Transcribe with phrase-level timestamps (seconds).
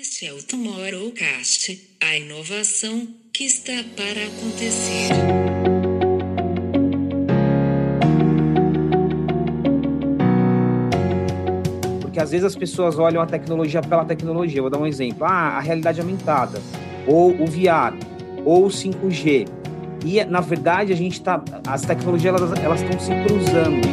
[0.00, 5.10] Este é o Tomorrowcast, a inovação que está para acontecer.
[12.00, 14.62] Porque às vezes as pessoas olham a tecnologia pela tecnologia.
[14.62, 15.26] Vou dar um exemplo.
[15.26, 16.62] Ah, a realidade aumentada,
[17.06, 17.94] ou o VR,
[18.46, 19.46] ou o 5G.
[20.06, 21.44] E, na verdade, a gente está.
[21.66, 22.34] As tecnologias
[22.64, 23.86] elas estão se cruzando.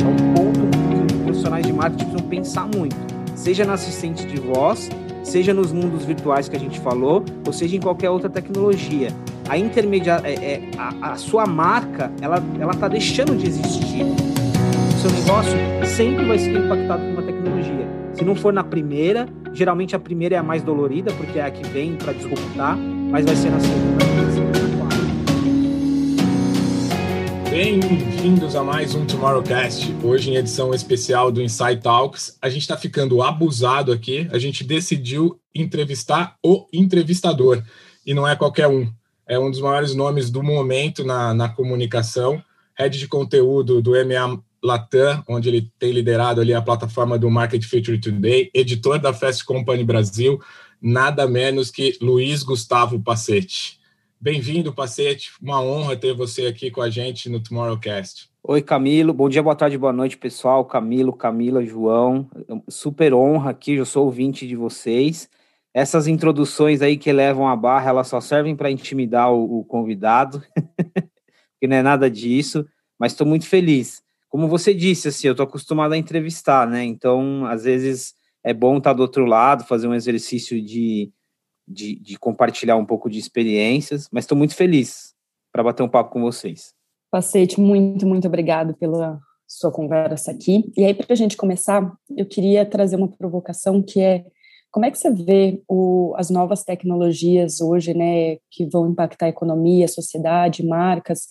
[0.00, 2.96] É um ponto que os profissionais de marketing precisam pensar muito.
[3.34, 4.88] Seja na assistente de voz,
[5.28, 9.08] seja nos mundos virtuais que a gente falou, ou seja em qualquer outra tecnologia.
[9.48, 14.04] A intermedia, é, é, a, a, sua marca, ela, ela tá deixando de existir.
[14.04, 17.88] O seu negócio sempre vai ser impactado por uma tecnologia.
[18.14, 21.50] Se não for na primeira, geralmente a primeira é a mais dolorida, porque é a
[21.50, 24.17] que vem para disruptar, mas vai ser na segunda.
[27.50, 29.90] Bem-vindos a mais um Tomorrowcast.
[30.04, 34.28] Hoje, em edição especial do Insight Talks, a gente está ficando abusado aqui.
[34.30, 37.62] A gente decidiu entrevistar o entrevistador.
[38.04, 38.92] E não é qualquer um.
[39.26, 42.42] É um dos maiores nomes do momento na, na comunicação.
[42.74, 47.64] Head de conteúdo do MA Latam, onde ele tem liderado ali a plataforma do Market
[47.64, 48.50] Future Today.
[48.52, 50.38] Editor da Fast Company Brasil.
[50.82, 53.77] Nada menos que Luiz Gustavo Pacete.
[54.20, 55.30] Bem-vindo, Pacete.
[55.40, 58.28] Uma honra ter você aqui com a gente no Tomorrowcast.
[58.42, 59.14] Oi, Camilo.
[59.14, 60.64] Bom dia, boa tarde, boa noite, pessoal.
[60.64, 62.28] Camilo, Camila, João.
[62.68, 65.30] Super honra aqui, eu sou ouvinte de vocês.
[65.72, 70.42] Essas introduções aí que levam a barra, elas só servem para intimidar o, o convidado,
[71.60, 72.66] que não é nada disso,
[72.98, 74.02] mas estou muito feliz.
[74.28, 76.82] Como você disse, assim, eu estou acostumado a entrevistar, né?
[76.82, 81.12] Então, às vezes é bom estar do outro lado, fazer um exercício de
[81.68, 85.14] de, de compartilhar um pouco de experiências, mas estou muito feliz
[85.52, 86.72] para bater um papo com vocês.
[87.10, 90.70] Pacete, muito, muito obrigado pela sua conversa aqui.
[90.76, 94.24] E aí, para a gente começar, eu queria trazer uma provocação que é
[94.70, 99.30] como é que você vê o, as novas tecnologias hoje, né, que vão impactar a
[99.30, 101.26] economia, a sociedade, marcas,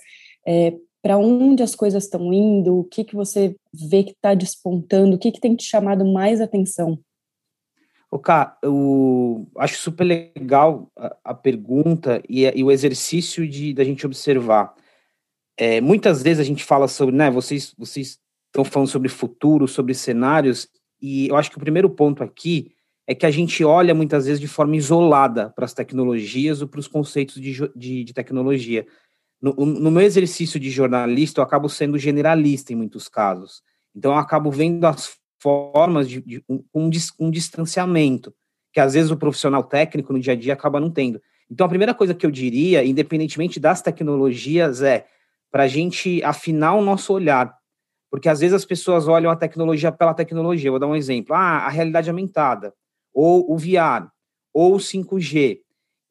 [0.46, 5.16] é, para onde as coisas estão indo, o que, que você vê que está despontando,
[5.16, 7.00] o que, que tem te chamado mais atenção?
[8.10, 13.84] O Cá, eu acho super legal a, a pergunta e, e, o exercício de da
[13.84, 14.74] gente observar.
[15.58, 17.30] É, muitas vezes a gente fala sobre, né?
[17.30, 20.70] Vocês vocês estão falando sobre futuro, sobre cenários,
[21.02, 22.72] e eu acho que o primeiro ponto aqui
[23.06, 26.80] é que a gente olha muitas vezes de forma isolada para as tecnologias ou para
[26.80, 28.86] os conceitos de, de, de tecnologia.
[29.42, 33.62] No, no, meu exercício de jornalista, eu acabo sendo generalista em muitos casos.
[33.96, 36.90] Então, eu acabo vendo as formas de, de um, um,
[37.20, 38.34] um distanciamento,
[38.74, 41.22] que às vezes o profissional técnico no dia a dia acaba não tendo.
[41.50, 45.06] Então, a primeira coisa que eu diria, independentemente das tecnologias, é
[45.52, 47.56] para a gente afinar o nosso olhar.
[48.12, 50.72] Porque às vezes as pessoas olham a tecnologia pela tecnologia.
[50.72, 51.36] Vou dar um exemplo.
[51.36, 52.74] Ah, a realidade aumentada,
[53.14, 54.08] ou o VR,
[54.54, 55.60] ou o 5G.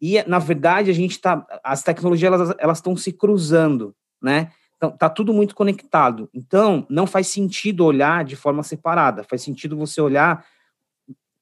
[0.01, 1.47] E, na verdade, a gente está.
[1.65, 4.51] As tecnologias elas estão se cruzando, né?
[4.77, 6.29] Então, tá tudo muito conectado.
[6.35, 9.25] Então, não faz sentido olhar de forma separada.
[9.25, 10.45] Faz sentido você olhar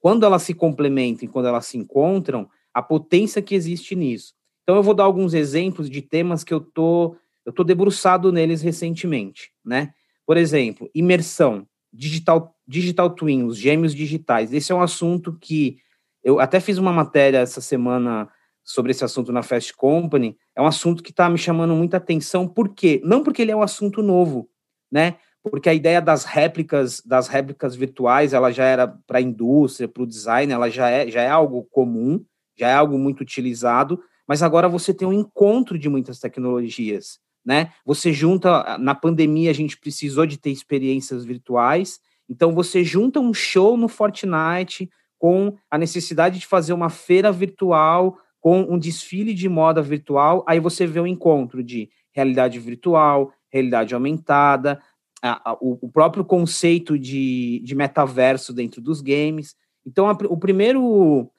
[0.01, 4.35] quando elas se complementam, quando elas se encontram, a potência que existe nisso.
[4.63, 8.63] Então, eu vou dar alguns exemplos de temas que eu tô eu tô debruçado neles
[8.63, 9.93] recentemente, né?
[10.27, 14.51] Por exemplo, imersão, digital digital twin, os gêmeos digitais.
[14.53, 15.77] Esse é um assunto que
[16.23, 18.31] eu até fiz uma matéria essa semana
[18.65, 22.49] sobre esse assunto na Fast Company, é um assunto que está me chamando muita atenção,
[22.49, 23.01] por quê?
[23.05, 24.49] Não porque ele é um assunto novo,
[24.91, 25.17] né?
[25.43, 30.03] Porque a ideia das réplicas, das réplicas virtuais, ela já era para a indústria, para
[30.03, 32.25] o design, ela já é, já é algo comum,
[32.57, 37.71] já é algo muito utilizado, mas agora você tem um encontro de muitas tecnologias, né?
[37.85, 43.35] Você junta, na pandemia a gente precisou de ter experiências virtuais, então você junta um
[43.35, 44.89] show no Fortnite
[45.19, 50.61] com a necessidade de fazer uma feira virtual com um desfile de moda virtual, aí
[50.61, 54.83] você vê o um encontro de realidade virtual, realidade aumentada,
[55.23, 59.57] a, a, o, o, próprio conceito de, de metaverso dentro dos games.
[59.87, 61.31] Então, a, o primeiro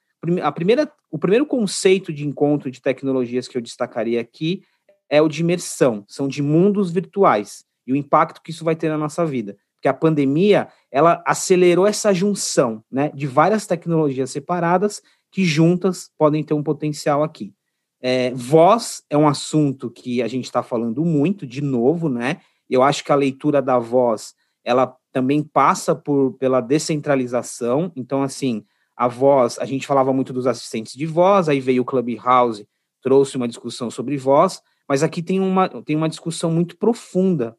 [0.42, 4.64] a primeira, o primeiro conceito de encontro de tecnologias que eu destacaria aqui
[5.08, 8.90] é o de imersão, são de mundos virtuais e o impacto que isso vai ter
[8.90, 9.56] na nossa vida.
[9.76, 15.04] Porque a pandemia, ela acelerou essa junção, né, de várias tecnologias separadas
[15.36, 17.54] que juntas podem ter um potencial aqui.
[18.00, 22.40] É, voz é um assunto que a gente está falando muito, de novo, né?
[22.70, 24.34] Eu acho que a leitura da voz,
[24.64, 27.92] ela também passa por, pela descentralização.
[27.98, 28.64] Então, assim,
[28.96, 32.66] a voz, a gente falava muito dos assistentes de voz, aí veio o Clubhouse,
[33.02, 37.58] trouxe uma discussão sobre voz, mas aqui tem uma, tem uma discussão muito profunda.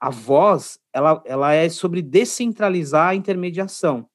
[0.00, 4.08] A voz, ela, ela é sobre descentralizar a intermediação.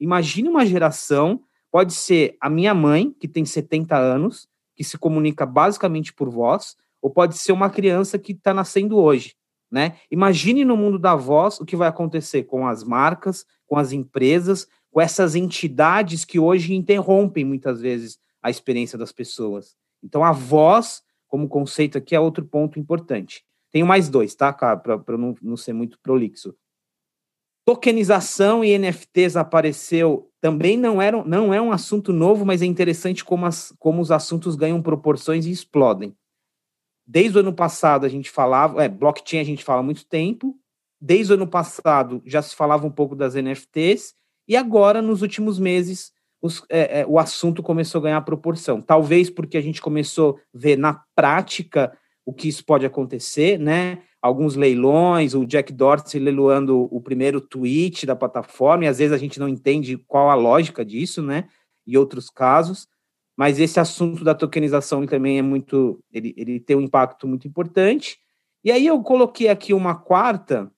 [0.00, 5.44] Imagine uma geração Pode ser a minha mãe, que tem 70 anos, que se comunica
[5.44, 9.34] basicamente por voz, ou pode ser uma criança que está nascendo hoje.
[9.70, 9.96] Né?
[10.10, 14.68] Imagine no mundo da voz o que vai acontecer com as marcas, com as empresas,
[14.90, 19.76] com essas entidades que hoje interrompem muitas vezes a experiência das pessoas.
[20.02, 23.44] Então, a voz, como conceito aqui, é outro ponto importante.
[23.72, 26.54] Tenho mais dois, tá, para não, não ser muito prolixo.
[27.66, 33.24] Tokenização e NFTs apareceu também não, era, não é um assunto novo, mas é interessante
[33.24, 36.16] como, as, como os assuntos ganham proporções e explodem.
[37.04, 40.56] Desde o ano passado a gente falava, é, blockchain a gente fala há muito tempo,
[41.00, 44.14] desde o ano passado já se falava um pouco das NFTs,
[44.46, 48.80] e agora, nos últimos meses, os, é, é, o assunto começou a ganhar proporção.
[48.80, 54.02] Talvez porque a gente começou a ver na prática o que isso pode acontecer, né?
[54.26, 59.18] Alguns leilões, o Jack Dorsey leiloando o primeiro tweet da plataforma, e às vezes a
[59.18, 61.48] gente não entende qual a lógica disso, né?
[61.86, 62.88] E outros casos,
[63.36, 68.18] mas esse assunto da tokenização também é muito, ele, ele tem um impacto muito importante.
[68.64, 70.70] E aí eu coloquei aqui uma quarta,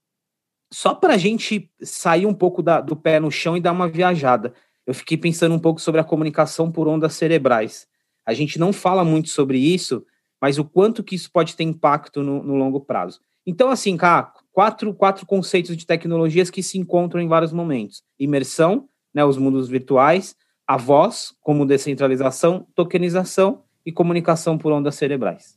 [0.71, 3.89] só para a gente sair um pouco da, do pé no chão e dar uma
[3.89, 4.53] viajada.
[4.87, 7.87] Eu fiquei pensando um pouco sobre a comunicação por ondas cerebrais.
[8.27, 10.05] A gente não fala muito sobre isso,
[10.41, 13.21] mas o quanto que isso pode ter impacto no, no longo prazo.
[13.49, 18.87] Então, assim, cá, quatro, quatro conceitos de tecnologias que se encontram em vários momentos: imersão,
[19.15, 20.37] né, os mundos virtuais,
[20.67, 25.57] a voz, como descentralização, tokenização e comunicação por ondas cerebrais.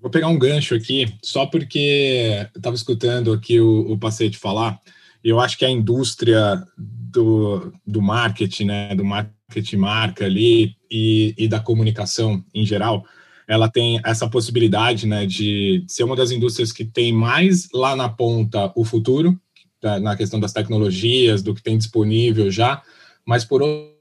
[0.00, 4.80] Vou pegar um gancho aqui, só porque eu estava escutando aqui o, o Pacete falar,
[5.22, 11.34] e eu acho que a indústria do, do marketing, né, do marketing marca ali e,
[11.36, 13.04] e da comunicação em geral,
[13.48, 18.08] ela tem essa possibilidade né, de ser uma das indústrias que tem mais lá na
[18.08, 19.40] ponta o futuro,
[19.82, 22.82] na questão das tecnologias, do que tem disponível já,
[23.24, 23.96] mas por outro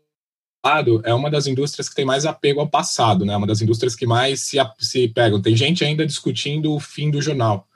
[0.65, 3.37] lado, é uma das indústrias que tem mais apego ao passado, né?
[3.37, 5.41] Uma das indústrias que mais se, se pegam.
[5.41, 7.67] Tem gente ainda discutindo o fim do jornal.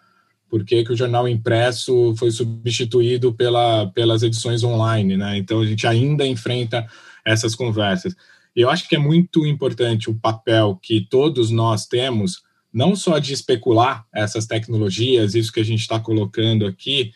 [0.50, 5.38] Por que, que o jornal impresso foi substituído pela, pelas edições online, né?
[5.38, 6.86] Então a gente ainda enfrenta
[7.24, 8.14] essas conversas.
[8.56, 12.44] Eu acho que é muito importante o papel que todos nós temos,
[12.74, 17.14] não só de especular essas tecnologias, isso que a gente está colocando aqui.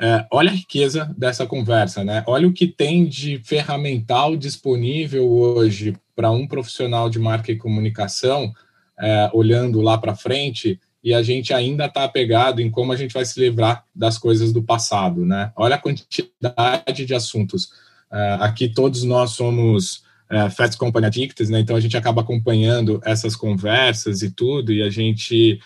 [0.00, 2.24] É, olha a riqueza dessa conversa, né?
[2.26, 8.52] Olha o que tem de ferramental disponível hoje para um profissional de marca e comunicação,
[8.98, 13.12] é, olhando lá para frente, e a gente ainda está apegado em como a gente
[13.12, 15.52] vai se livrar das coisas do passado, né?
[15.56, 17.70] Olha a quantidade de assuntos.
[18.12, 21.60] É, aqui todos nós somos é, Company Addicted, né?
[21.60, 25.60] Então a gente acaba acompanhando essas conversas e tudo, e a gente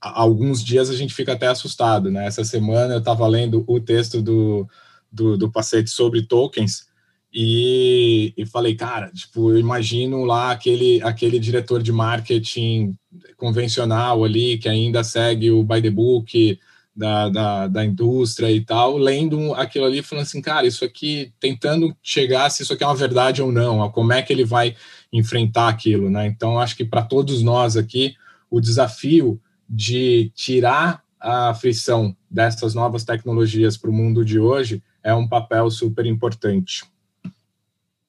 [0.00, 2.26] alguns dias a gente fica até assustado, né?
[2.26, 4.68] Essa semana eu estava lendo o texto do,
[5.10, 6.86] do, do Pacete sobre tokens
[7.32, 12.94] e, e falei, cara, tipo, eu imagino lá aquele, aquele diretor de marketing
[13.36, 16.58] convencional ali que ainda segue o by the book,
[16.94, 21.96] da, da, da, indústria e tal, lendo aquilo ali, falando assim, cara, isso aqui, tentando
[22.02, 24.76] chegar se isso aqui é uma verdade ou não, como é que ele vai
[25.12, 26.26] enfrentar aquilo, né?
[26.26, 28.14] Então, acho que para todos nós aqui,
[28.50, 35.14] o desafio de tirar a frição dessas novas tecnologias para o mundo de hoje é
[35.14, 36.84] um papel super importante.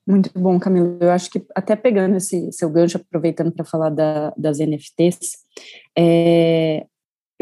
[0.05, 0.97] Muito bom, Camilo.
[0.99, 5.37] Eu acho que até pegando esse seu gancho, aproveitando para falar da, das NFTs,
[5.97, 6.85] é,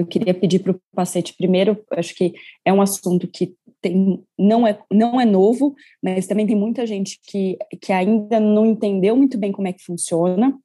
[0.02, 2.34] eu queria pedir para o Pacete primeiro, acho que
[2.66, 7.20] é um assunto que tem, não, é, não é novo, mas também tem muita gente
[7.24, 10.58] que, que ainda não entendeu muito bem como é que funciona.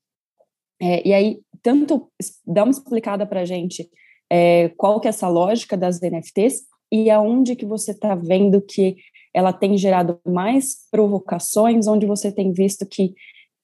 [0.80, 2.10] É, e aí, tanto
[2.46, 3.88] dá uma explicada para a gente
[4.30, 8.96] é, qual que é essa lógica das NFTs e aonde que você está vendo que
[9.34, 13.14] ela tem gerado mais provocações, onde você tem visto que,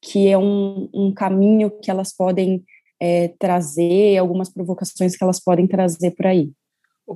[0.02, 2.64] que é um, um caminho que elas podem
[3.04, 6.52] é, trazer, algumas provocações que elas podem trazer por aí.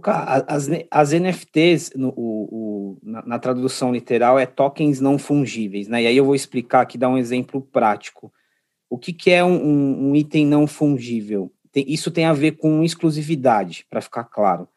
[0.03, 6.03] As, as NFTs, no, o, o, na, na, tradução literal, é tokens não fungíveis, né?
[6.03, 8.33] E aí eu vou explicar aqui, dar um exemplo prático.
[8.91, 11.53] O que, que é um, um, item não fungível?
[11.71, 14.69] Tem, isso tem a ver com exclusividade, para ficar claro.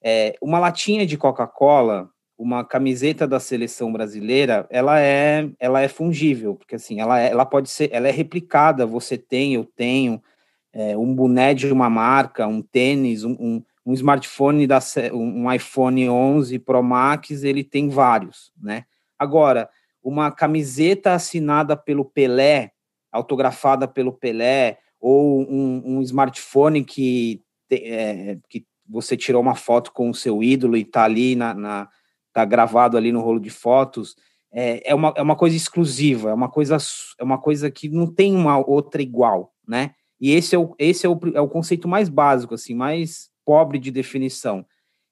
[0.00, 6.54] É, uma latinha de Coca-Cola, uma camiseta da seleção brasileira, ela é, ela é fungível,
[6.54, 10.22] porque assim, ela, é, ela pode ser, ela é replicada, você tem, eu tenho,
[10.72, 14.78] é, um boné de uma marca, um tênis, um, um, um, smartphone, da,
[15.12, 18.84] um iPhone 11 Pro Max, ele tem vários, né?
[19.18, 19.68] Agora,
[20.02, 22.72] uma camiseta assinada pelo Pelé,
[23.10, 30.10] autografada pelo Pelé, ou um, um smartphone que, é, que você tirou uma foto com
[30.10, 31.88] o seu ídolo e está ali na, na
[32.32, 34.16] tá gravado ali no rolo de fotos,
[34.52, 36.76] é, é, uma, é uma coisa exclusiva, é uma coisa,
[37.18, 39.94] é uma coisa que não tem uma outra igual, né?
[40.22, 43.76] E esse é o, esse é o, é o conceito mais básico, assim, mais pobre
[43.80, 44.64] de definição.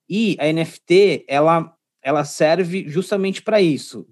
[0.08, 4.06] E a NFT, ela, ela serve justamente para isso.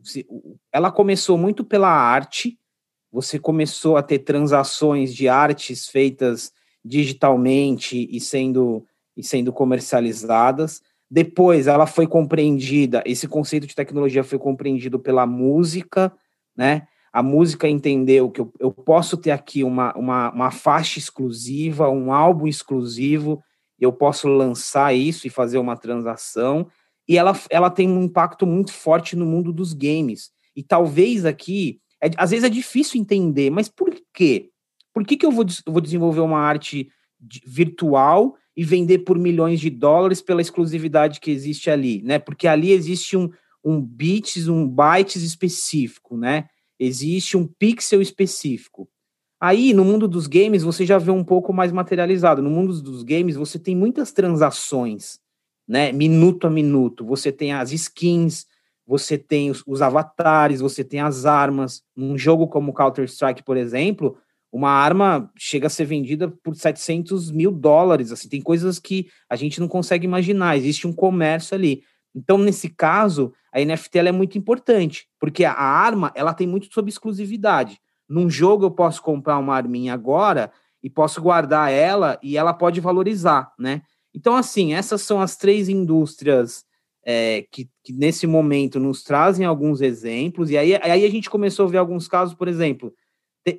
[0.72, 2.58] Ela começou muito pela arte,
[3.12, 6.52] você começou a ter transações de artes feitas
[6.84, 8.84] digitalmente e sendo,
[9.16, 10.82] e sendo comercializadas.
[11.08, 16.12] Depois ela foi compreendida, esse conceito de tecnologia foi compreendido pela música,
[16.56, 16.88] né?
[17.12, 22.12] A música entendeu que eu, eu posso ter aqui uma, uma, uma faixa exclusiva, um
[22.12, 23.42] álbum exclusivo,
[23.78, 26.68] eu posso lançar isso e fazer uma transação.
[27.08, 30.30] E ela, ela tem um impacto muito forte no mundo dos games.
[30.54, 34.50] E talvez aqui, é, às vezes é difícil entender, mas por quê?
[34.92, 36.90] Por que, que eu vou, vou desenvolver uma arte
[37.46, 42.18] virtual e vender por milhões de dólares pela exclusividade que existe ali, né?
[42.18, 43.30] Porque ali existe um,
[43.64, 46.48] um bits, um bytes específico, né?
[46.78, 48.88] Existe um pixel específico.
[49.40, 52.42] Aí, no mundo dos games, você já vê um pouco mais materializado.
[52.42, 55.20] No mundo dos games, você tem muitas transações,
[55.66, 55.92] né?
[55.92, 57.04] Minuto a minuto.
[57.04, 58.46] Você tem as skins,
[58.86, 61.82] você tem os, os avatares, você tem as armas.
[61.94, 64.16] Num jogo como Counter-Strike, por exemplo,
[64.50, 69.36] uma arma chega a ser vendida por 700 mil dólares, assim, tem coisas que a
[69.36, 71.82] gente não consegue imaginar, existe um comércio ali.
[72.18, 76.90] Então, nesse caso, a NFT é muito importante, porque a arma, ela tem muito sobre
[76.90, 77.80] exclusividade.
[78.08, 80.50] Num jogo eu posso comprar uma arminha agora
[80.82, 83.82] e posso guardar ela e ela pode valorizar, né?
[84.12, 86.64] Então, assim, essas são as três indústrias
[87.04, 91.66] é, que, que, nesse momento nos trazem alguns exemplos, e aí, aí a gente começou
[91.66, 92.92] a ver alguns casos, por exemplo,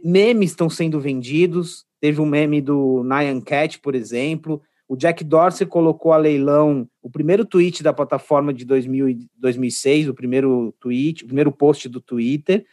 [0.03, 1.85] memes estão sendo vendidos.
[2.01, 4.61] Teve um meme do Nyan Cat, por exemplo.
[4.89, 10.15] O Jack Dorsey colocou a leilão o primeiro tweet da plataforma de 2000, 2006, o
[10.15, 12.65] primeiro tweet, o primeiro post do Twitter.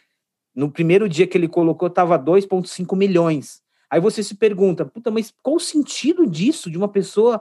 [0.55, 3.61] No primeiro dia que ele colocou, estava 2,5 milhões.
[3.87, 7.39] Aí você se pergunta, puta, mas qual o sentido disso, de uma pessoa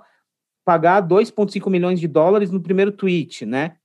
[0.62, 3.78] pagar 2,5 milhões de dólares no primeiro tweet, né?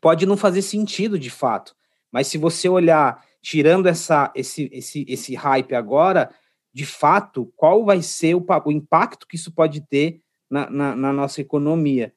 [0.00, 1.76] Pode não fazer sentido de fato,
[2.10, 6.28] mas se você olhar tirando essa, esse, esse, esse hype agora,
[6.72, 10.20] de fato, qual vai ser o, o impacto que isso pode ter
[10.50, 12.12] na, na, na nossa economia.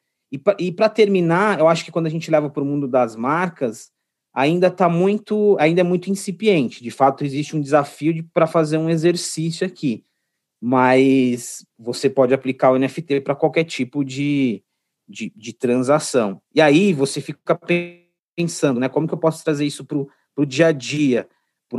[0.58, 3.92] E para terminar, eu acho que quando a gente leva para o mundo das marcas,
[4.34, 6.82] ainda está muito, ainda é muito incipiente.
[6.82, 10.06] De fato, existe um desafio para fazer um exercício aqui,
[10.62, 14.64] mas você pode aplicar o NFT para qualquer tipo de,
[15.06, 16.42] de, de, transação.
[16.56, 17.60] E aí você fica
[18.34, 18.88] pensando, né?
[18.88, 21.28] Como que eu posso trazer isso para o para o dia a dia.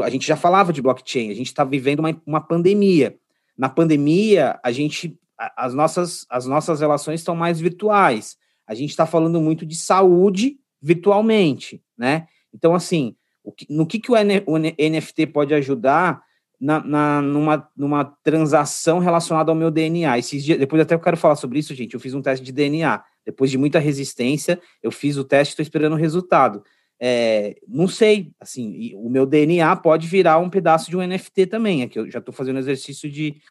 [0.01, 3.17] A gente já falava de blockchain, a gente está vivendo uma, uma pandemia.
[3.57, 5.19] Na pandemia, a gente,
[5.57, 8.37] as nossas, as nossas relações estão mais virtuais.
[8.67, 12.27] A gente está falando muito de saúde virtualmente, né?
[12.55, 13.15] Então, assim,
[13.57, 16.23] que, no que, que o, N, o NFT pode ajudar
[16.61, 20.19] na, na, numa, numa transação relacionada ao meu DNA?
[20.19, 21.95] Esses dias, depois até eu quero falar sobre isso, gente.
[21.95, 23.03] Eu fiz um teste de DNA.
[23.25, 26.63] Depois de muita resistência, eu fiz o teste e estou esperando o resultado.
[27.05, 31.83] É, não sei, assim, o meu DNA pode virar um pedaço de um NFT também,
[31.83, 33.43] é que eu já estou fazendo exercício de,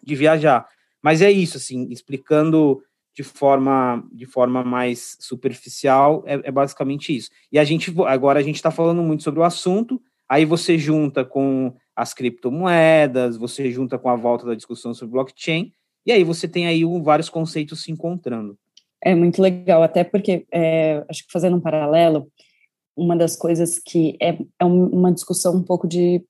[0.00, 0.68] de viajar.
[1.02, 2.80] Mas é isso, assim, explicando
[3.12, 7.30] de forma, de forma mais superficial, é, é basicamente isso.
[7.50, 11.24] E a gente, agora a gente está falando muito sobre o assunto, aí você junta
[11.24, 15.72] com as criptomoedas, você junta com a volta da discussão sobre blockchain,
[16.06, 18.56] e aí você tem aí vários conceitos se encontrando.
[19.02, 22.30] É muito legal, até porque, é, acho que fazendo um paralelo,
[22.96, 26.24] uma das coisas que é, é uma discussão um pouco de,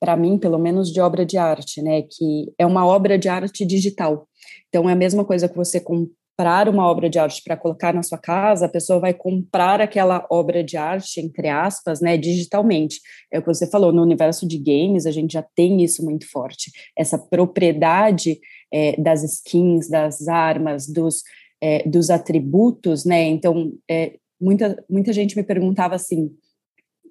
[0.00, 2.02] para mim, pelo menos, de obra de arte, né?
[2.02, 4.28] Que é uma obra de arte digital.
[4.68, 8.02] Então, é a mesma coisa que você comprar uma obra de arte para colocar na
[8.02, 13.00] sua casa, a pessoa vai comprar aquela obra de arte, entre aspas, né, digitalmente.
[13.32, 16.30] É o que você falou, no universo de games, a gente já tem isso muito
[16.30, 16.70] forte.
[16.96, 18.38] Essa propriedade
[18.72, 21.22] é, das skins, das armas, dos,
[21.62, 23.22] é, dos atributos, né?
[23.22, 26.30] Então, é, muita, muita gente me perguntava assim,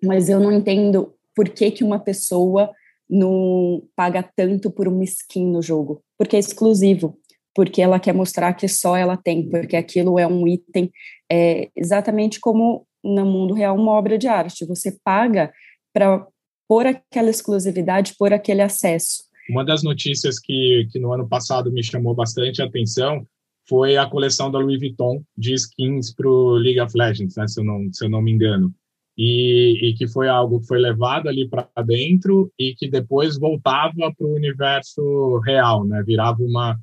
[0.03, 2.71] mas eu não entendo por que, que uma pessoa
[3.09, 7.17] não paga tanto por uma skin no jogo, porque é exclusivo,
[7.53, 10.91] porque ela quer mostrar que só ela tem, porque aquilo é um item,
[11.31, 15.53] é, exatamente como no mundo real uma obra de arte, você paga
[15.93, 16.25] para
[16.67, 19.23] por aquela exclusividade, por aquele acesso.
[19.47, 23.25] Uma das notícias que, que no ano passado me chamou bastante a atenção
[23.67, 27.59] foi a coleção da Louis Vuitton de skins para o League of Legends, né, se,
[27.59, 28.73] eu não, se eu não me engano.
[29.17, 34.13] E, e que foi algo que foi levado ali para dentro e que depois voltava
[34.13, 36.03] para o universo real, né?
[36.05, 36.77] Virava uma,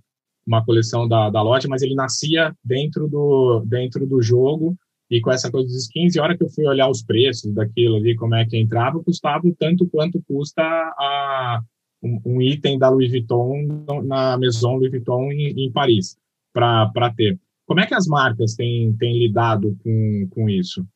[0.46, 4.74] uma coleção da, da loja, mas ele nascia dentro do, dentro do jogo
[5.10, 7.52] E com essa coisa dos skins, e a hora que eu fui olhar os preços
[7.52, 11.60] daquilo ali, como é que entrava, custava tanto quanto custa a,
[12.02, 16.16] um, um item da Louis Vuitton na Maison Louis Vuitton em, em Paris,
[16.52, 17.38] para ter.
[17.66, 20.86] Como é que as marcas têm, têm lidado com, com isso?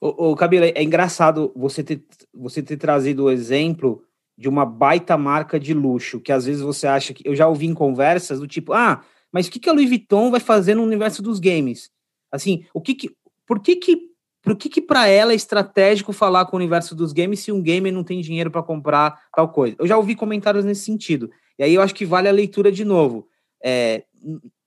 [0.00, 4.02] O, o Cabelo, é engraçado você ter, você ter trazido o exemplo
[4.36, 7.26] de uma baita marca de luxo, que às vezes você acha que.
[7.26, 10.30] Eu já ouvi em conversas do tipo, ah, mas o que, que a Louis Vuitton
[10.30, 11.90] vai fazer no universo dos games?
[12.30, 13.10] Assim, o que que,
[13.46, 13.98] por que que,
[14.42, 17.60] por que que para ela é estratégico falar com o universo dos games se um
[17.60, 19.76] gamer não tem dinheiro para comprar tal coisa?
[19.78, 21.30] Eu já ouvi comentários nesse sentido.
[21.58, 23.26] E aí eu acho que vale a leitura de novo.
[23.62, 24.04] É,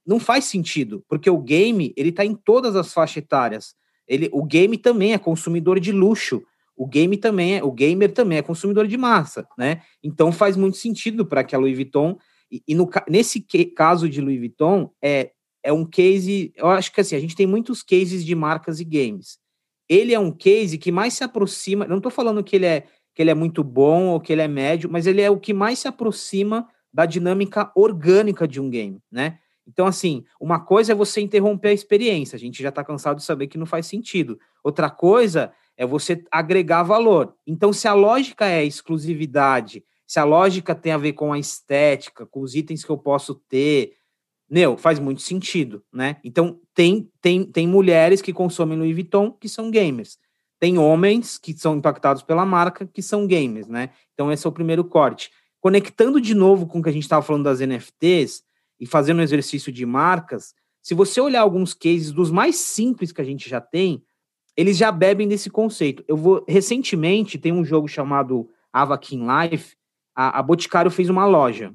[0.06, 3.76] não faz sentido, porque o game, ele tá em todas as faixas etárias.
[4.08, 6.44] Ele, o game também é consumidor de luxo.
[6.76, 9.82] O game também é, o gamer também é consumidor de massa, né?
[10.04, 12.18] Então faz muito sentido para que a Louis Vuitton
[12.52, 15.32] e, e no, nesse que, caso de Louis Vuitton, é,
[15.64, 16.52] é um case.
[16.56, 19.40] Eu acho que assim, a gente tem muitos cases de marcas e games.
[19.88, 21.88] Ele é um case que mais se aproxima.
[21.88, 24.48] Não estou falando que ele é que ele é muito bom ou que ele é
[24.48, 29.00] médio, mas ele é o que mais se aproxima da dinâmica orgânica de um game,
[29.12, 29.38] né?
[29.72, 33.24] Então, assim, uma coisa é você interromper a experiência, a gente já está cansado de
[33.24, 34.38] saber que não faz sentido.
[34.62, 37.34] Outra coisa é você agregar valor.
[37.48, 42.26] Então, se a lógica é exclusividade, se a lógica tem a ver com a estética,
[42.26, 43.94] com os itens que eu posso ter,
[44.50, 46.18] meu, faz muito sentido, né?
[46.22, 50.18] Então, tem, tem, tem mulheres que consomem Louis Vuitton que são gamers.
[50.60, 53.92] Tem homens que são impactados pela marca que são gamers, né?
[54.14, 55.32] Então, esse é o primeiro corte.
[55.62, 58.44] Conectando de novo com o que a gente estava falando das NFTs
[58.82, 63.22] e fazendo um exercício de marcas, se você olhar alguns cases dos mais simples que
[63.22, 64.04] a gente já tem,
[64.58, 66.04] eles já bebem desse conceito.
[66.08, 69.78] Eu vou recentemente tem um jogo chamado Avakin Life
[70.16, 71.74] a, a Boticário fez uma loja.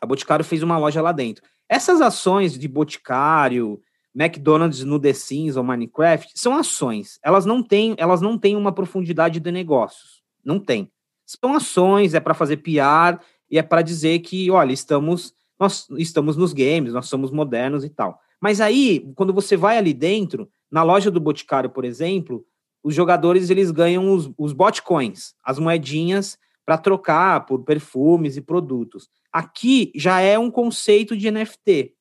[0.00, 1.42] A Boticário fez uma loja lá dentro.
[1.68, 3.80] Essas ações de Boticário,
[4.14, 7.18] McDonald's no The Sims ou Minecraft são ações.
[7.22, 10.22] Elas não têm, elas não têm uma profundidade de negócios.
[10.44, 10.90] Não tem.
[11.26, 16.36] São ações, é para fazer PR e é para dizer que, olha, estamos nós estamos
[16.36, 18.20] nos games, nós somos modernos e tal.
[18.40, 22.44] Mas aí, quando você vai ali dentro, na loja do Boticário, por exemplo,
[22.82, 29.08] os jogadores eles ganham os, os botcoins, as moedinhas para trocar por perfumes e produtos.
[29.32, 31.94] Aqui já é um conceito de NFT.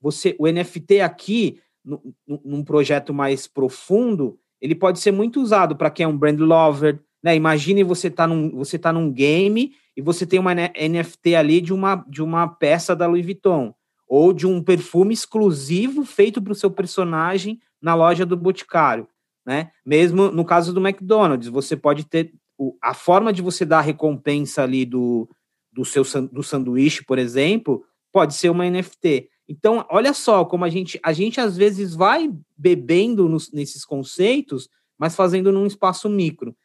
[0.00, 5.90] Você, o NFT aqui, no, num projeto mais profundo, ele pode ser muito usado para
[5.90, 7.00] quem é um brand lover.
[7.22, 7.36] Né?
[7.36, 11.72] Imagine você tá num, você tá num game e você tem uma NFT ali de
[11.72, 13.74] uma, de uma peça da Louis Vuitton
[14.08, 19.08] ou de um perfume exclusivo feito para o seu personagem na loja do Boticário,
[19.46, 19.70] né?
[19.84, 23.82] Mesmo no caso do McDonald's, você pode ter o, a forma de você dar a
[23.82, 25.28] recompensa ali do,
[25.72, 29.28] do seu do sanduíche, por exemplo, pode ser uma NFT.
[29.48, 34.68] Então, olha só como a gente, a gente às vezes vai bebendo nos, nesses conceitos,
[34.98, 36.56] mas fazendo num espaço micro.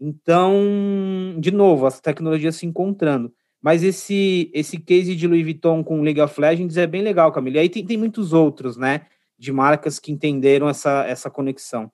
[0.00, 3.32] Então, de novo, as tecnologias se encontrando.
[3.60, 7.56] Mas esse esse case de Louis Vuitton com League of Legends é bem legal, Camila.
[7.56, 9.06] E aí tem, tem muitos outros, né?
[9.36, 11.90] De marcas que entenderam essa, essa conexão.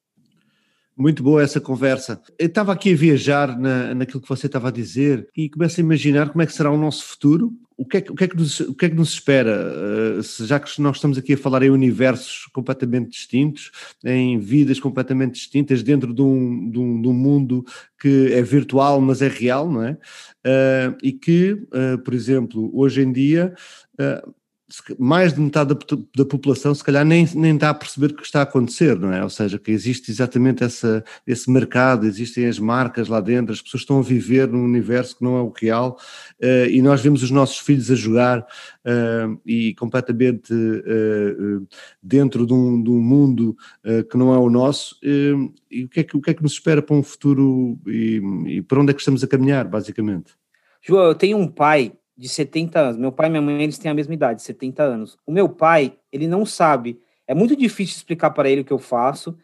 [0.96, 2.22] Muito boa essa conversa.
[2.38, 5.82] Eu estava aqui a viajar na, naquilo que você estava a dizer e começo a
[5.82, 7.52] imaginar como é que será o nosso futuro.
[7.76, 9.72] O que é, o que, é que, nos, o que, é que nos espera?
[10.20, 13.72] Uh, já que nós estamos aqui a falar em universos completamente distintos,
[14.04, 17.64] em vidas completamente distintas, dentro de um, de um, de um mundo
[18.00, 19.92] que é virtual, mas é real, não é?
[20.46, 23.52] Uh, e que, uh, por exemplo, hoje em dia
[24.98, 28.22] mais de metade da, da, população se calhar nem, nem está a perceber o que
[28.22, 29.22] está a acontecer, não é?
[29.22, 33.82] Ou seja, que existe exatamente essa, esse mercado, existem as marcas lá dentro, as pessoas
[33.82, 35.98] estão a viver num universo que não é o real
[36.42, 41.66] uh, e nós vemos os nossos filhos a jogar uh, e completamente uh,
[42.02, 43.56] dentro de um, de um mundo
[44.10, 46.52] que não é o nosso e o que, é que, o que é que nos
[46.52, 50.32] espera para um futuro e, e para onde é que estamos a caminhar, basicamente?
[50.82, 52.96] João, eu tenho um pai de 70 anos.
[52.96, 55.18] Meu pai e minha mãe, eles têm a mesma idade, 70 anos.
[55.26, 58.78] O meu pai, ele não sabe, é muito difícil explicar para ele o que eu
[58.78, 59.36] faço.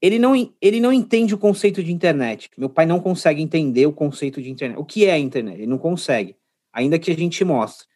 [0.00, 2.50] Ele não, ele não entende o conceito de internet.
[2.56, 4.78] Meu pai não consegue entender o conceito de internet.
[4.78, 5.58] O que é a internet?
[5.58, 6.36] Ele não consegue,
[6.72, 7.86] ainda que a gente mostre.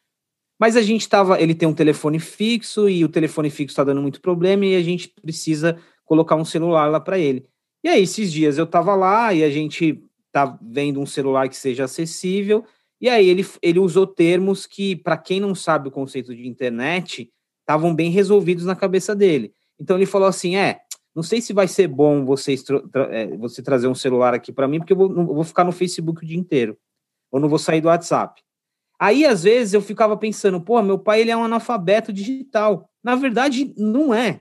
[0.59, 4.03] Mas a gente estava, ele tem um telefone fixo e o telefone fixo está dando
[4.03, 7.47] muito problema e a gente precisa colocar um celular lá para ele.
[7.83, 11.57] E aí, esses dias eu estava lá e a gente tá vendo um celular que
[11.57, 12.65] seja acessível
[13.01, 17.31] e aí ele, ele usou termos que, para quem não sabe o conceito de internet,
[17.61, 19.53] estavam bem resolvidos na cabeça dele.
[19.79, 20.81] Então ele falou assim: é,
[21.15, 22.55] não sei se vai ser bom você,
[23.11, 26.23] é, você trazer um celular aqui para mim, porque eu vou, vou ficar no Facebook
[26.23, 26.77] o dia inteiro.
[27.31, 28.43] Ou não vou sair do WhatsApp.
[28.99, 32.91] Aí, às vezes, eu ficava pensando, pô, meu pai ele é um analfabeto digital.
[33.03, 34.41] Na verdade, não é.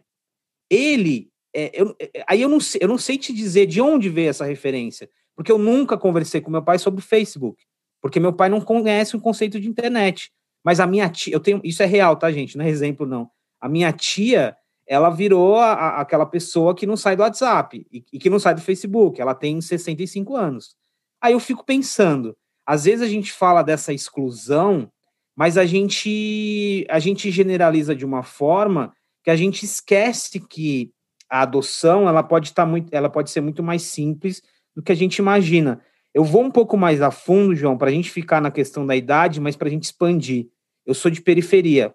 [0.70, 4.10] Ele é, eu, é, aí eu não, sei, eu não sei te dizer de onde
[4.10, 7.64] veio essa referência, porque eu nunca conversei com meu pai sobre Facebook,
[8.02, 10.32] porque meu pai não conhece o conceito de internet.
[10.64, 12.58] Mas a minha tia, eu tenho, isso é real, tá, gente?
[12.58, 13.30] Não é exemplo, não.
[13.60, 14.56] A minha tia,
[14.88, 18.40] ela virou a, a, aquela pessoa que não sai do WhatsApp e, e, que não
[18.40, 19.22] sai do Facebook.
[19.22, 20.76] Ela tem 65 anos.
[21.22, 22.36] Aí eu fico pensando,
[22.66, 24.90] às vezes a gente fala dessa exclusão,
[25.36, 30.92] mas a gente a gente generaliza de uma forma que a gente esquece que
[31.30, 34.42] a adoção ela pode estar tá muito, ela pode ser muito mais simples
[34.76, 35.82] do que a gente imagina.
[36.14, 38.96] Eu vou um pouco mais a fundo, João, para a gente ficar na questão da
[38.96, 40.48] idade, mas para a gente expandir.
[40.86, 41.94] Eu sou de periferia.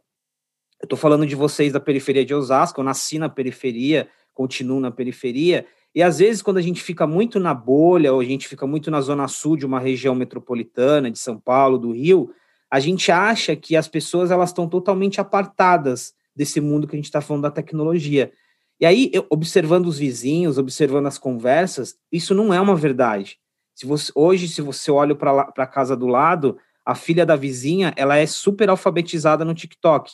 [0.81, 2.81] Eu estou falando de vocês da periferia de Osasco.
[2.81, 5.67] Eu nasci na periferia, continuo na periferia.
[5.95, 8.91] E às vezes, quando a gente fica muito na bolha, ou a gente fica muito
[8.91, 12.31] na zona sul de uma região metropolitana, de São Paulo, do Rio,
[12.71, 17.05] a gente acha que as pessoas elas estão totalmente apartadas desse mundo que a gente
[17.05, 18.33] está falando da tecnologia.
[18.81, 23.39] E aí, eu, observando os vizinhos, observando as conversas, isso não é uma verdade.
[23.75, 27.93] Se você, hoje, se você olha para a casa do lado, a filha da vizinha,
[27.97, 30.13] ela é super alfabetizada no TikTok.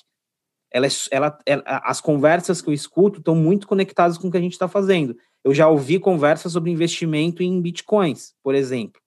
[0.72, 4.36] Ela, é, ela, ela as conversas que eu escuto estão muito conectadas com o que
[4.36, 5.16] a gente está fazendo.
[5.42, 9.00] Eu já ouvi conversas sobre investimento em bitcoins, por exemplo.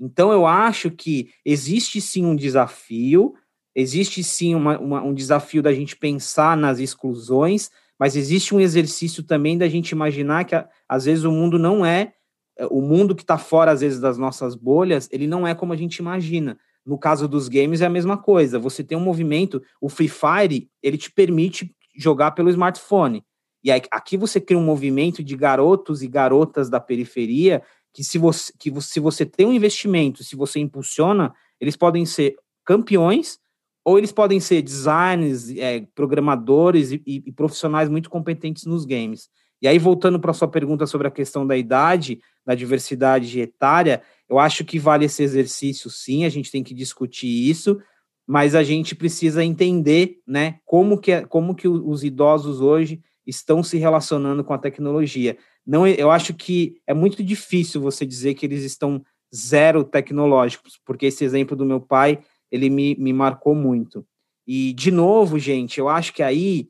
[0.00, 3.34] Então, eu acho que existe sim um desafio,
[3.74, 9.22] existe sim uma, uma, um desafio da gente pensar nas exclusões, mas existe um exercício
[9.22, 10.54] também da gente imaginar que,
[10.88, 12.14] às vezes, o mundo não é, é
[12.66, 15.76] o mundo que está fora, às vezes, das nossas bolhas, ele não é como a
[15.76, 16.58] gente imagina.
[16.84, 18.58] No caso dos games, é a mesma coisa.
[18.58, 23.24] Você tem um movimento, o Free Fire, ele te permite jogar pelo smartphone.
[23.62, 28.18] E aí, aqui você cria um movimento de garotos e garotas da periferia que se
[28.18, 33.38] você, que se você tem um investimento, se você impulsiona, eles podem ser campeões
[33.84, 39.28] ou eles podem ser designers, é, programadores e, e, profissionais muito competentes nos games.
[39.60, 44.02] E aí, voltando para a sua pergunta sobre a questão da idade, da diversidade etária,
[44.28, 47.80] eu acho que vale esse exercício sim, a gente tem que discutir isso,
[48.26, 53.62] mas a gente precisa entender né, como, que, é, como que os idosos hoje estão
[53.62, 55.36] se relacionando com a tecnologia.
[55.66, 61.06] Não, eu acho que é muito difícil você dizer que eles estão zero tecnológicos, porque
[61.06, 64.04] esse exemplo do meu pai ele me, me marcou muito.
[64.46, 66.68] E, de novo, gente, eu acho que aí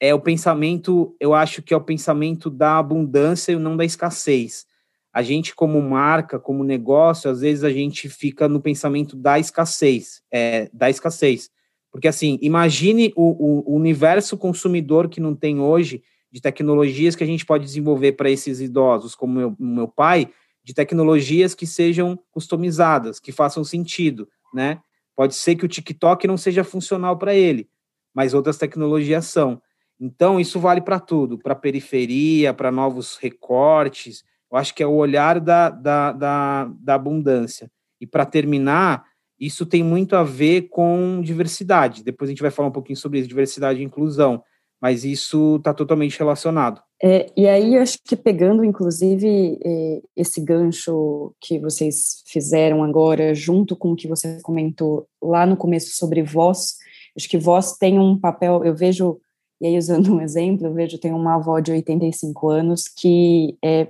[0.00, 4.64] é o pensamento, eu acho que é o pensamento da abundância e não da escassez.
[5.12, 10.22] A gente, como marca, como negócio, às vezes a gente fica no pensamento da escassez,
[10.30, 11.50] é, da escassez.
[11.90, 17.26] Porque, assim, imagine o, o universo consumidor que não tem hoje de tecnologias que a
[17.26, 20.30] gente pode desenvolver para esses idosos, como meu, meu pai,
[20.62, 24.80] de tecnologias que sejam customizadas, que façam sentido, né?
[25.16, 27.68] Pode ser que o TikTok não seja funcional para ele,
[28.14, 29.60] mas outras tecnologias são.
[29.98, 34.24] Então, isso vale para tudo, para periferia, para novos recortes.
[34.50, 37.70] Eu acho que é o olhar da, da, da, da abundância.
[38.00, 39.04] E para terminar,
[39.38, 42.02] isso tem muito a ver com diversidade.
[42.02, 44.42] Depois a gente vai falar um pouquinho sobre isso, diversidade e inclusão
[44.80, 46.80] mas isso está totalmente relacionado.
[47.02, 53.76] É, e aí, acho que pegando, inclusive, é, esse gancho que vocês fizeram agora, junto
[53.76, 56.76] com o que você comentou lá no começo sobre voz,
[57.16, 59.20] acho que voz tem um papel, eu vejo,
[59.60, 63.88] e aí usando um exemplo, eu vejo, tem uma avó de 85 anos que é,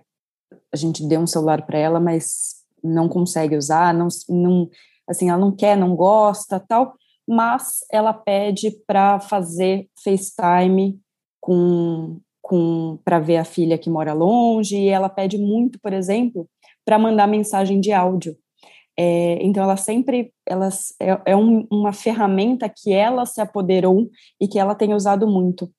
[0.72, 4.68] a gente deu um celular para ela, mas não consegue usar, não, não,
[5.08, 6.94] assim, ela não quer, não gosta, tal,
[7.28, 10.98] mas ela pede para fazer FaceTime
[11.40, 16.48] com, com para ver a filha que mora longe, e ela pede muito, por exemplo,
[16.84, 18.36] para mandar mensagem de áudio.
[18.98, 20.68] É, então, ela sempre ela,
[21.00, 24.10] é, é um, uma ferramenta que ela se apoderou
[24.40, 25.70] e que ela tem usado muito.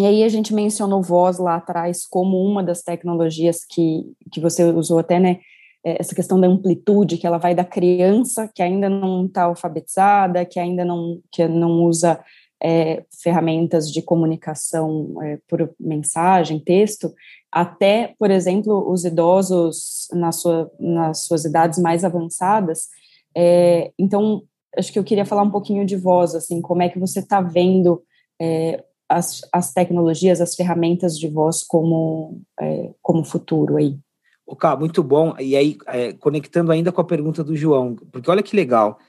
[0.00, 4.64] E aí a gente mencionou voz lá atrás como uma das tecnologias que, que você
[4.64, 5.40] usou até, né,
[5.84, 10.46] é, essa questão da amplitude, que ela vai da criança que ainda não está alfabetizada,
[10.46, 12.18] que ainda não, que não usa
[12.62, 17.12] é, ferramentas de comunicação é, por mensagem, texto,
[17.52, 22.88] até, por exemplo, os idosos na sua, nas suas idades mais avançadas.
[23.36, 24.44] É, então,
[24.78, 27.42] acho que eu queria falar um pouquinho de voz, assim, como é que você está
[27.42, 28.02] vendo
[28.40, 33.98] é, as, as tecnologias, as ferramentas de voz como, é, como futuro aí.
[34.46, 35.34] O cara, muito bom.
[35.40, 39.00] E aí, é, conectando ainda com a pergunta do João, porque olha que legal.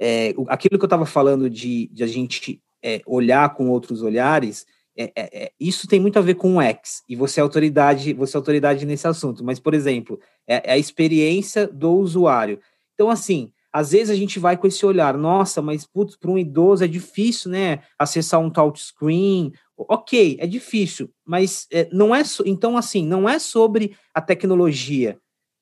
[0.00, 4.66] É, aquilo que eu estava falando de, de, a gente é, olhar com outros olhares,
[4.96, 7.02] é, é, isso tem muito a ver com o X.
[7.06, 9.44] E você é autoridade, você é autoridade nesse assunto.
[9.44, 12.58] Mas, por exemplo, é, a experiência do usuário.
[12.94, 16.84] Então, assim, às vezes a gente vai com esse olhar, nossa, mas para um idoso
[16.84, 17.80] é difícil, né?
[17.98, 22.22] Acessar um touchscreen Ok, é difícil, mas é, não é.
[22.22, 25.18] So, então, assim, não é sobre a tecnologia,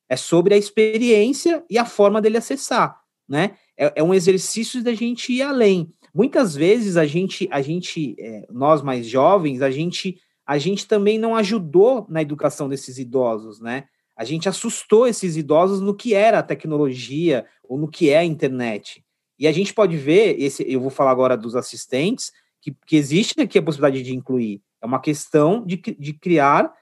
[0.09, 3.57] é sobre a experiência e a forma dele acessar, né?
[3.77, 5.91] É, é um exercício da gente ir além.
[6.15, 11.19] Muitas vezes a gente, a gente, é, nós mais jovens, a gente, a gente também
[11.19, 13.85] não ajudou na educação desses idosos, né?
[14.17, 18.25] A gente assustou esses idosos no que era a tecnologia ou no que é a
[18.25, 19.05] internet.
[19.39, 23.41] E a gente pode ver, esse, eu vou falar agora dos assistentes, que, que existe
[23.41, 24.63] aqui a possibilidade de incluir.
[24.81, 26.73] É uma questão de, de criar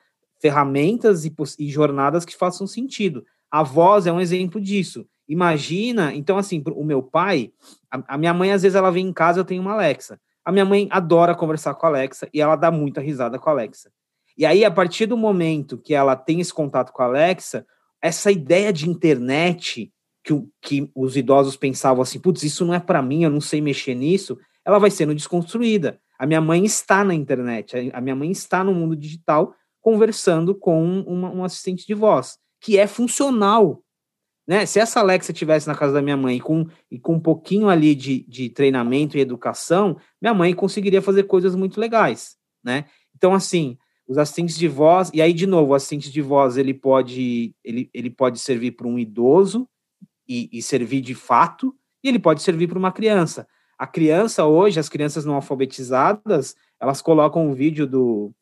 [0.41, 3.25] ferramentas e, e jornadas que façam sentido.
[3.51, 5.07] A voz é um exemplo disso.
[5.29, 7.53] Imagina, então, assim, o meu pai,
[7.91, 10.21] a, a, minha mãe, às vezes, ela vem em casa, eu tenho uma Alexa.
[10.45, 13.53] A minha mãe adora conversar com a Alexa e ela dá muita risada com a
[13.53, 13.93] Alexa.
[14.37, 17.67] E aí, a partir do momento que ela tem esse contato com a Alexa,
[18.03, 19.93] essa ideia de internet
[20.25, 23.61] que, que os idosos pensavam assim, putz, isso não é para mim, eu não sei
[23.61, 26.01] mexer nisso, ela vai sendo desconstruída.
[26.19, 31.01] A minha mãe está na internet, a minha mãe está no mundo digital conversando com
[31.03, 33.83] uma, um assistente de voz, que é funcional.
[34.47, 34.67] Né?
[34.67, 37.95] Se essa Alexa estivesse na casa da minha mãe com, e com um pouquinho ali
[37.95, 42.37] de, de treinamento e educação, minha mãe conseguiria fazer coisas muito legais.
[42.63, 42.85] Né?
[43.17, 43.79] Então, assim,
[44.11, 47.89] os assistentes de voz, e aí, de novo, o assistente de voz ele pode, ele,
[47.95, 49.69] ele pode servir para um idoso
[50.29, 53.47] e, e servir de fato, e ele pode servir para uma criança.
[53.79, 58.33] A criança hoje, as crianças não alfabetizadas, elas colocam um vídeo do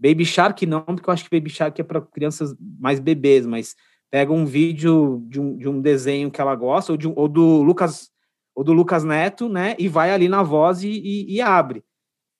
[0.00, 3.76] Baby Shark, não, porque eu acho que Baby Shark é para crianças mais bebês, mas
[4.10, 7.62] pega um vídeo de um, de um desenho que ela gosta, ou, de, ou do
[7.62, 8.10] Lucas
[8.54, 9.76] ou do Lucas Neto, né?
[9.78, 11.84] E vai ali na voz e, e, e abre.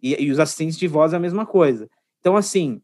[0.03, 1.87] E, e, os assistentes de voz é a mesma coisa.
[2.21, 2.83] Então, assim,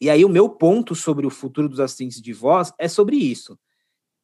[0.00, 3.58] e aí o meu ponto sobre o futuro dos assistentes de voz é sobre isso.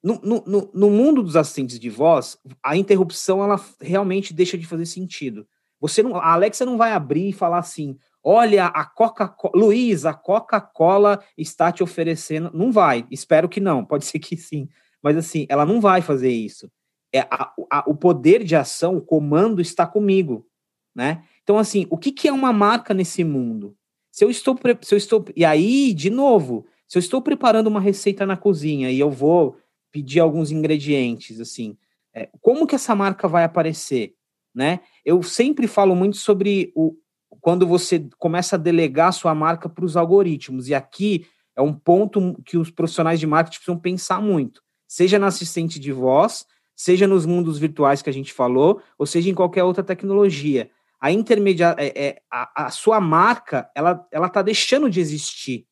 [0.03, 4.85] No, no, no, mundo dos assistentes de voz, a interrupção ela realmente deixa de fazer
[4.87, 5.47] sentido.
[5.81, 10.13] Você não, a Alexa não vai abrir e falar assim: olha, a Coca-Cola, Luiz, a
[10.13, 12.51] Coca-Cola está te oferecendo.
[12.53, 14.69] Não vai, espero que não, pode ser que sim.
[15.01, 16.71] Mas assim, ela não vai fazer isso.
[17.15, 20.47] É, a, a, o poder de ação, o comando está comigo,
[20.95, 21.25] né?
[21.43, 23.77] Então, assim, o que, que é uma marca nesse mundo?
[24.13, 27.81] Se eu estou, se eu estou, e aí, de novo, se eu estou preparando uma
[27.81, 29.57] receita na cozinha e eu vou
[29.91, 31.77] pedir alguns ingredientes, assim,
[32.15, 34.15] é, como que essa marca vai aparecer,
[34.55, 34.81] né?
[35.03, 36.95] Eu sempre falo muito sobre o
[37.41, 42.41] quando você começa a delegar sua marca para os algoritmos, e aqui é um ponto
[42.45, 46.47] que os profissionais de marketing precisam pensar muito, seja na assistente de voz,
[46.77, 50.71] seja nos mundos virtuais que a gente falou, ou seja em qualquer outra tecnologia.
[51.03, 55.67] A intermedia, é, é a, a, sua marca, ela ela está deixando de existir.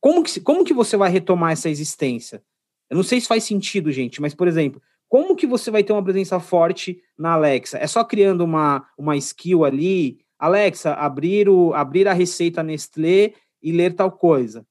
[0.00, 2.42] Como que, como que você vai retomar essa existência?
[2.88, 5.92] Eu não sei se faz sentido, gente, mas, por exemplo, como que você vai ter
[5.92, 7.76] uma presença forte na Alexa?
[7.76, 13.72] É só criando uma, uma skill ali, Alexa, abrir, o, abrir a receita Nestlé e
[13.72, 14.64] ler tal coisa.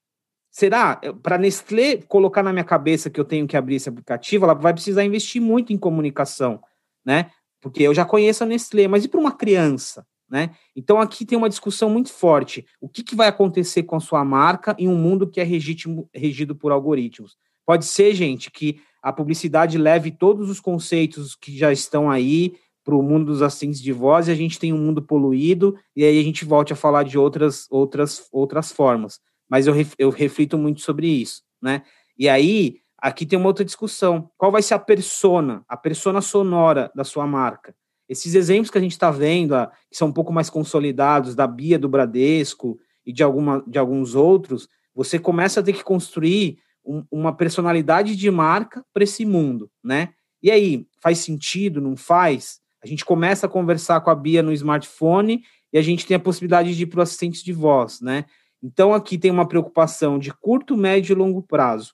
[0.49, 0.99] Será?
[1.21, 4.73] Para Nestlé colocar na minha cabeça que eu tenho que abrir esse aplicativo, ela vai
[4.73, 6.59] precisar investir muito em comunicação,
[7.05, 7.29] né?
[7.61, 10.05] Porque eu já conheço a Nestlé, mas e para uma criança?
[10.29, 10.51] Né?
[10.75, 12.65] Então aqui tem uma discussão muito forte.
[12.79, 16.07] O que, que vai acontecer com a sua marca em um mundo que é regido,
[16.13, 17.35] regido por algoritmos?
[17.65, 22.95] Pode ser, gente, que a publicidade leve todos os conceitos que já estão aí para
[22.95, 26.19] o mundo dos assistentes de voz e a gente tem um mundo poluído e aí
[26.19, 29.19] a gente volte a falar de outras outras outras formas.
[29.49, 31.83] Mas eu, eu reflito muito sobre isso, né?
[32.17, 34.29] E aí aqui tem uma outra discussão.
[34.37, 37.75] Qual vai ser a persona, a persona sonora da sua marca?
[38.07, 39.53] Esses exemplos que a gente está vendo,
[39.89, 44.15] que são um pouco mais consolidados, da Bia do Bradesco e de, alguma, de alguns
[44.15, 49.69] outros, você começa a ter que construir um, uma personalidade de marca para esse mundo,
[49.83, 50.09] né?
[50.41, 52.59] E aí, faz sentido, não faz?
[52.83, 56.19] A gente começa a conversar com a Bia no smartphone e a gente tem a
[56.19, 58.25] possibilidade de ir para o assistente de voz, né?
[58.61, 61.93] Então, aqui tem uma preocupação de curto, médio e longo prazo.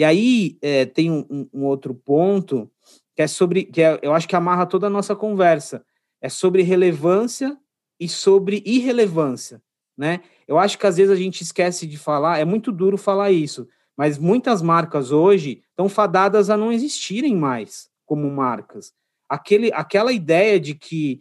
[0.00, 2.70] E aí, é, tem um, um, outro ponto
[3.14, 5.84] que é sobre, que é, eu acho que amarra toda a nossa conversa,
[6.22, 7.54] é sobre relevância
[8.00, 9.60] e sobre irrelevância,
[9.94, 10.22] né?
[10.48, 13.68] Eu acho que às vezes a gente esquece de falar, é muito duro falar isso,
[13.94, 18.94] mas muitas marcas hoje estão fadadas a não existirem mais como marcas.
[19.28, 21.20] Aquele, aquela ideia de que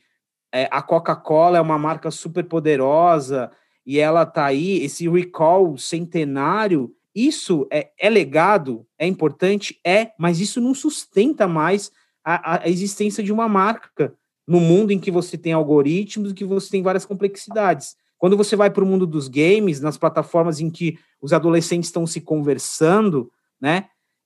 [0.54, 3.52] é, a Coca-Cola é uma marca super poderosa
[3.86, 10.39] e ela está aí, esse recall centenário, isso é, é, legado, é importante, é, mas
[10.39, 11.91] isso não sustenta mais
[12.24, 14.13] a, a existência de uma marca
[14.48, 17.95] no mundo em que você tem algoritmos, que você tem várias complexidades.
[18.17, 22.06] Quando você vai para o mundo dos games, nas plataformas em que os adolescentes estão
[22.06, 23.86] se conversando, né?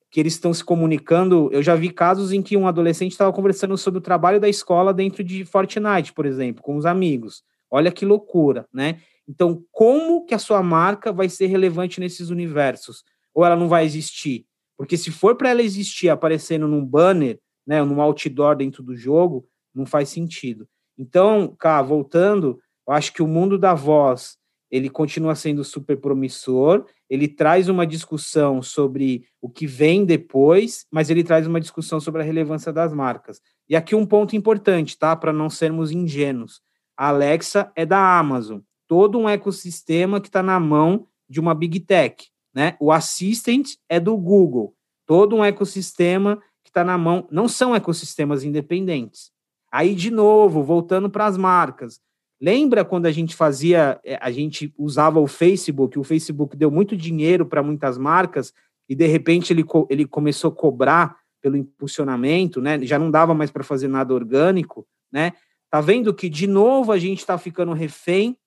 [0.10, 1.50] Que eles estão se comunicando.
[1.52, 4.94] Eu já vi casos em que um adolescente estava conversando sobre o trabalho da escola
[4.94, 7.44] dentro de Fortnite, por exemplo, com os amigos.
[7.70, 9.00] Olha que loucura, né?
[9.28, 13.04] Então, como que a sua marca vai ser relevante nesses universos?
[13.34, 14.46] Ou ela não vai existir?
[14.78, 19.48] Porque se for para ela existir aparecendo num banner, né, num outdoor dentro do jogo,
[19.74, 20.68] não faz sentido.
[20.98, 24.38] Então, cá, voltando, eu acho que o mundo da voz,
[24.70, 31.10] ele continua sendo super promissor, ele traz uma discussão sobre o que vem depois, mas
[31.10, 33.40] ele traz uma discussão sobre a relevância das marcas.
[33.70, 36.62] E aqui um ponto importante, tá, para não sermos ingênuos.
[36.98, 38.60] A Alexa é da Amazon,
[38.94, 42.78] todo um ecossistema que está na mão de uma big tech, né?
[42.80, 48.44] O Assistant é do Google, todo um ecossistema que está na mão, não são ecossistemas
[48.44, 49.32] independentes.
[49.72, 52.00] Aí, de novo, voltando para as marcas.
[52.40, 56.96] Lembra quando a gente fazia, é, a gente usava o Facebook, o Facebook deu muito
[56.96, 58.54] dinheiro para muitas marcas
[58.88, 62.80] e de repente ele, ele começou a cobrar pelo impulsionamento, né?
[62.84, 65.34] Já não dava mais para fazer nada orgânico, né?
[65.68, 68.38] Tá vendo que de novo a gente está ficando refém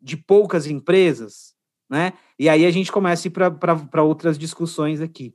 [0.00, 1.54] de poucas empresas,
[1.88, 2.12] né?
[2.38, 5.34] E aí a gente começa para outras discussões aqui.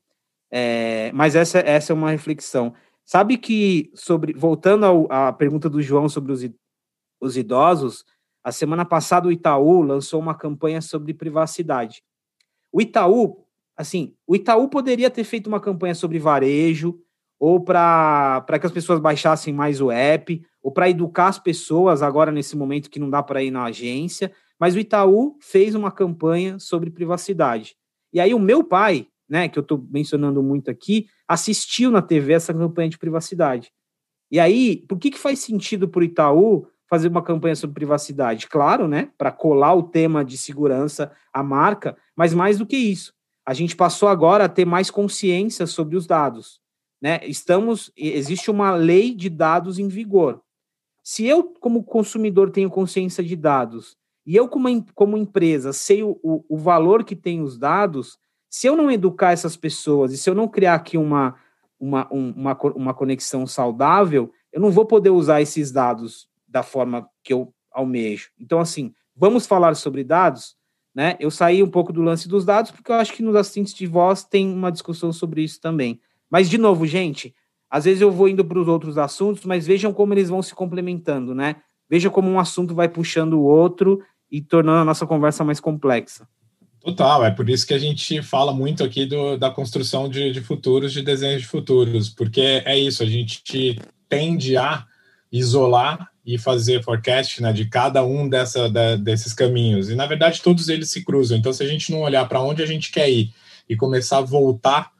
[0.52, 2.74] É, mas essa, essa é uma reflexão.
[3.04, 6.48] Sabe que, sobre voltando ao, à pergunta do João sobre os,
[7.20, 8.06] os idosos,
[8.44, 12.04] a semana passada o Itaú lançou uma campanha sobre privacidade.
[12.72, 13.46] O Itaú,
[13.76, 17.00] assim, o Itaú poderia ter feito uma campanha sobre varejo,
[17.40, 22.32] ou para que as pessoas baixassem mais o app, ou para educar as pessoas agora
[22.32, 24.32] nesse momento que não dá para ir na agência,
[24.64, 27.76] mas o Itaú fez uma campanha sobre privacidade.
[28.14, 32.32] E aí o meu pai, né, que eu estou mencionando muito aqui, assistiu na TV
[32.32, 33.74] essa campanha de privacidade.
[34.32, 38.48] E aí, por que, que faz sentido para o Itaú fazer uma campanha sobre privacidade?
[38.48, 43.14] Claro, né, para colar o tema de segurança à marca, mas mais do que isso,
[43.46, 46.62] a gente passou agora a ter mais consciência sobre os dados.
[47.02, 47.20] Né?
[47.24, 50.42] Estamos, existe uma lei de dados em vigor.
[51.04, 56.20] Se eu, como consumidor, tenho consciência de dados e eu, como, como empresa, sei o,
[56.24, 58.18] o, o valor que tem os dados,
[58.50, 61.36] se eu não educar essas pessoas e se eu não criar aqui uma,
[61.80, 67.34] uma, uma, uma conexão saudável, eu não vou poder usar esses dados da forma que
[67.34, 68.30] eu almejo.
[68.40, 70.56] Então, assim, vamos falar sobre dados,
[70.96, 71.18] né?
[71.20, 73.88] Eu saí um pouco do lance dos dados, porque eu acho que nos assistentes de
[73.88, 76.00] voz tem uma discussão sobre isso também.
[76.30, 77.36] Mas, de novo, gente,
[77.70, 80.54] às vezes eu vou indo para os outros assuntos, mas vejam como eles vão se
[80.54, 81.56] complementando, né?
[81.90, 84.00] Veja como um assunto vai puxando o outro
[84.34, 86.28] e tornando a nossa conversa mais complexa.
[86.82, 90.42] Total, é por isso que a gente fala muito aqui do, da construção de, de
[90.42, 94.86] futuros, de desenhos de futuros, porque é isso, a gente tende a
[95.32, 99.90] isolar e fazer forecast né, de cada um dessa, da, desses caminhos.
[99.90, 101.38] E, na verdade, todos eles se cruzam.
[101.38, 103.32] Então, se a gente não olhar para onde a gente quer ir
[103.70, 104.92] e começar a voltar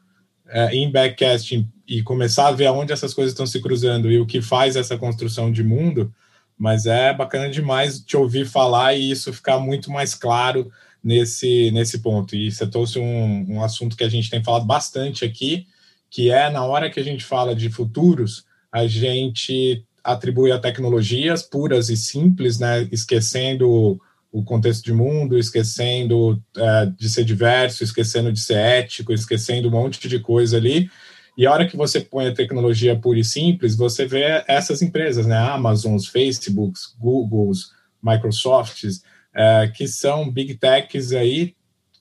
[0.48, 4.26] é, em backcasting e começar a ver aonde essas coisas estão se cruzando e o
[4.26, 6.12] que faz essa construção de mundo,
[6.58, 10.70] mas é bacana demais te ouvir falar e isso ficar muito mais claro
[11.02, 12.34] nesse, nesse ponto.
[12.34, 15.66] E você trouxe um, um assunto que a gente tem falado bastante aqui,
[16.10, 21.42] que é na hora que a gente fala de futuros, a gente atribui a tecnologias
[21.42, 23.98] puras e simples, né, esquecendo
[24.34, 29.70] o contexto de mundo, esquecendo é, de ser diverso, esquecendo de ser ético, esquecendo um
[29.70, 30.90] monte de coisa ali.
[31.36, 35.26] E a hora que você põe a tecnologia pura e simples, você vê essas empresas,
[35.26, 37.70] né, Amazons, Facebooks, Googles,
[38.02, 39.02] Microsofts,
[39.34, 41.54] é, que são big techs aí,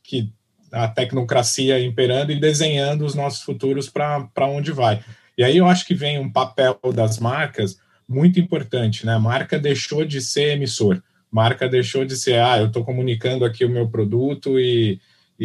[0.03, 0.31] que
[0.71, 5.03] a tecnocracia imperando e desenhando os nossos futuros para onde vai.
[5.37, 9.17] E aí eu acho que vem um papel das marcas muito importante, né?
[9.17, 13.69] Marca deixou de ser emissor, marca deixou de ser, ah, eu estou comunicando aqui o
[13.69, 14.99] meu produto e,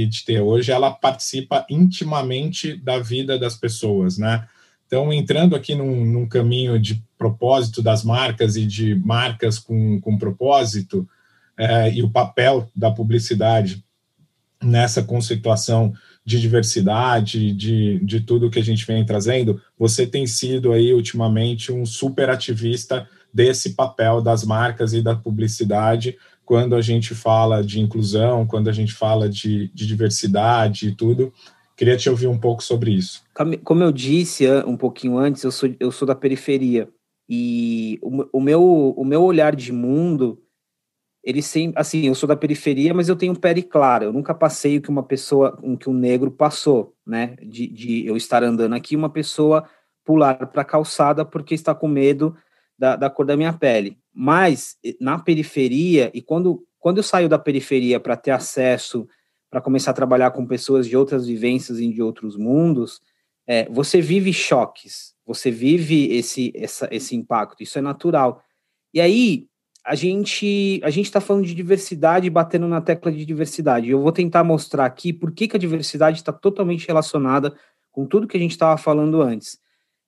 [0.07, 0.41] de ter.
[0.41, 4.47] Hoje ela participa intimamente da vida das pessoas, né?
[4.87, 10.17] Então, entrando aqui num, num caminho de propósito das marcas e de marcas com, com
[10.17, 11.07] propósito,
[11.59, 13.85] é, e o papel da publicidade
[14.63, 15.93] nessa conceituação
[16.25, 21.73] de diversidade, de, de tudo que a gente vem trazendo, você tem sido aí ultimamente
[21.73, 26.17] um super ativista desse papel das marcas e da publicidade
[26.49, 31.31] quando a gente fala de inclusão, quando a gente fala de, de diversidade e tudo.
[31.77, 33.23] Queria te ouvir um pouco sobre isso.
[33.63, 36.89] Como eu disse um pouquinho antes, eu sou, eu sou da periferia
[37.29, 38.63] e o, o, meu,
[38.97, 40.43] o meu olhar de mundo
[41.23, 44.07] ele sempre, assim, eu sou da periferia, mas eu tenho pele clara.
[44.07, 47.37] Eu nunca passei o que uma pessoa, o que um negro passou, né?
[47.43, 49.69] De, de eu estar andando aqui, uma pessoa
[50.03, 52.35] pular para a calçada porque está com medo
[52.79, 53.99] da, da cor da minha pele.
[54.21, 59.07] Mas na periferia e quando quando eu saio da periferia para ter acesso,
[59.49, 63.01] para começar a trabalhar com pessoas de outras vivências e de outros mundos,
[63.47, 68.43] é, você vive choques, você vive esse, essa, esse impacto, isso é natural.
[68.93, 69.47] E aí,
[69.85, 73.89] a gente a gente está falando de diversidade, batendo na tecla de diversidade.
[73.89, 77.57] Eu vou tentar mostrar aqui por que, que a diversidade está totalmente relacionada
[77.93, 79.59] com tudo que a gente estava falando antes.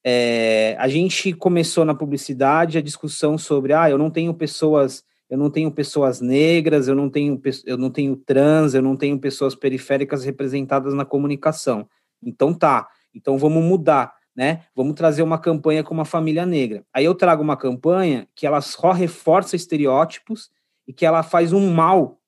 [0.05, 5.36] É, a gente começou na publicidade a discussão sobre, ah, eu não tenho pessoas, eu
[5.36, 9.55] não tenho pessoas negras, eu não tenho, eu não tenho trans, eu não tenho pessoas
[9.55, 11.88] periféricas representadas na comunicação.
[12.22, 14.64] Então tá, então vamos mudar né?
[14.74, 16.84] Vamos trazer uma campanha com uma família negra.
[16.94, 20.51] Aí eu trago uma campanha que ela só reforça estereótipos
[20.86, 22.20] e que ela faz um mal,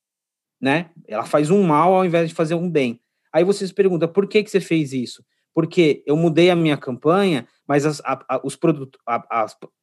[0.61, 0.91] né?
[1.07, 3.01] Ela faz um mal ao invés de fazer um bem.
[3.33, 5.25] Aí vocês perguntam, por que, que você fez isso?
[5.55, 9.01] Porque eu mudei a minha campanha, mas as, a, a, os produtos,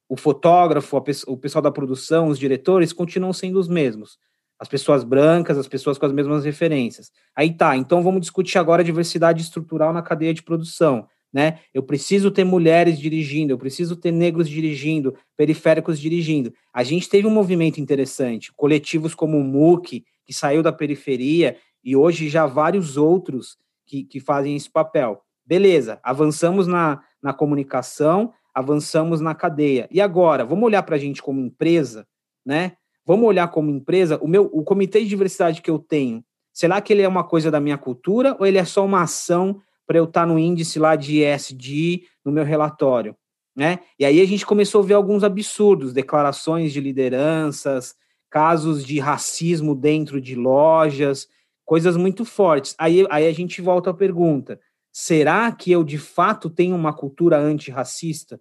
[0.07, 4.17] o fotógrafo, o pessoal da produção, os diretores continuam sendo os mesmos.
[4.59, 7.11] As pessoas brancas, as pessoas com as mesmas referências.
[7.36, 11.59] Aí tá, então vamos discutir agora a diversidade estrutural na cadeia de produção né?
[11.74, 16.53] Eu preciso ter mulheres dirigindo, eu preciso ter negros dirigindo, periféricos dirigindo.
[16.74, 21.95] A gente teve um movimento interessante, coletivos como o MUC, que saiu da periferia, e
[21.95, 25.22] hoje já vários outros que, que fazem esse papel.
[25.50, 29.89] Beleza, avançamos na, na comunicação, avançamos na cadeia.
[29.89, 32.06] E agora, vamos olhar para a gente como empresa,
[32.45, 32.74] né?
[33.04, 36.24] Vamos olhar como empresa, o meu o comitê de diversidade que eu tenho,
[36.54, 39.60] será que ele é uma coisa da minha cultura ou ele é só uma ação
[39.88, 43.16] para eu estar tá no índice lá de ESG no meu relatório,
[43.56, 43.80] né?
[43.97, 47.95] E aí a gente começou a ver alguns absurdos, declarações de lideranças,
[48.30, 51.28] casos de racismo dentro de lojas,
[51.66, 52.76] coisas muito fortes.
[52.78, 54.60] Aí, aí a gente volta à pergunta:
[55.00, 58.38] será que eu de fato tenho uma cultura antirracista?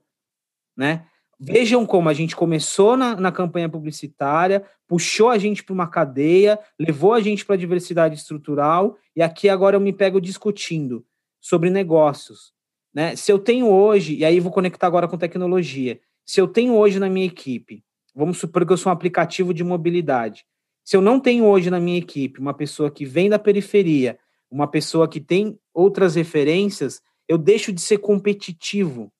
[0.76, 1.06] Né?
[1.38, 6.58] Vejam como a gente começou na, na campanha publicitária, puxou a gente para uma cadeia,
[6.76, 11.06] levou a gente para a diversidade estrutural, e aqui agora eu me pego discutindo
[11.40, 12.52] sobre negócios.
[12.92, 13.14] Né?
[13.14, 16.98] Se eu tenho hoje, e aí vou conectar agora com tecnologia, se eu tenho hoje
[16.98, 20.44] na minha equipe, vamos supor que eu sou um aplicativo de mobilidade,
[20.82, 24.18] se eu não tenho hoje na minha equipe uma pessoa que vem da periferia,
[24.50, 29.12] uma pessoa que tem outras referências, eu deixo de ser competitivo.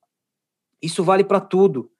[0.81, 1.91] Isso vale para tudo.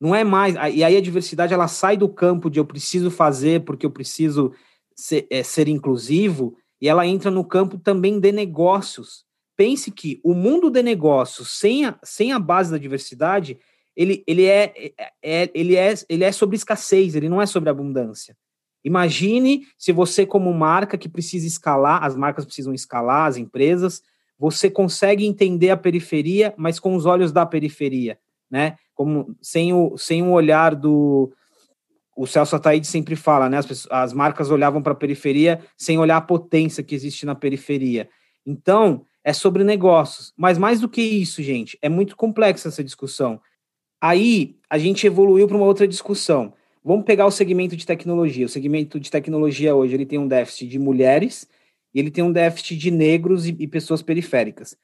[0.00, 0.54] Não é mais.
[0.74, 4.52] E aí a diversidade ela sai do campo de eu preciso fazer porque eu preciso
[4.94, 9.24] ser, é, ser inclusivo e ela entra no campo também de negócios
[9.56, 13.58] pense que o mundo de negócios sem a, sem a base da diversidade,
[13.96, 17.70] ele, ele, é, é, é, ele, é, ele é sobre escassez, ele não é sobre
[17.70, 18.36] abundância.
[18.84, 24.02] Imagine se você, como marca que precisa escalar, as marcas precisam escalar, as empresas,
[24.38, 28.18] você consegue entender a periferia, mas com os olhos da periferia,
[28.50, 28.76] né?
[28.94, 31.32] Como sem o, sem o olhar do.
[32.16, 33.58] O Celso Ataíde sempre fala, né?
[33.58, 37.34] As, pessoas, as marcas olhavam para a periferia sem olhar a potência que existe na
[37.34, 38.08] periferia.
[38.46, 40.32] Então, é sobre negócios.
[40.36, 43.40] Mas mais do que isso, gente, é muito complexa essa discussão.
[44.00, 46.52] Aí a gente evoluiu para uma outra discussão.
[46.84, 48.44] Vamos pegar o segmento de tecnologia.
[48.44, 51.48] O segmento de tecnologia hoje ele tem um déficit de mulheres
[51.94, 54.76] e ele tem um déficit de negros e, e pessoas periféricas.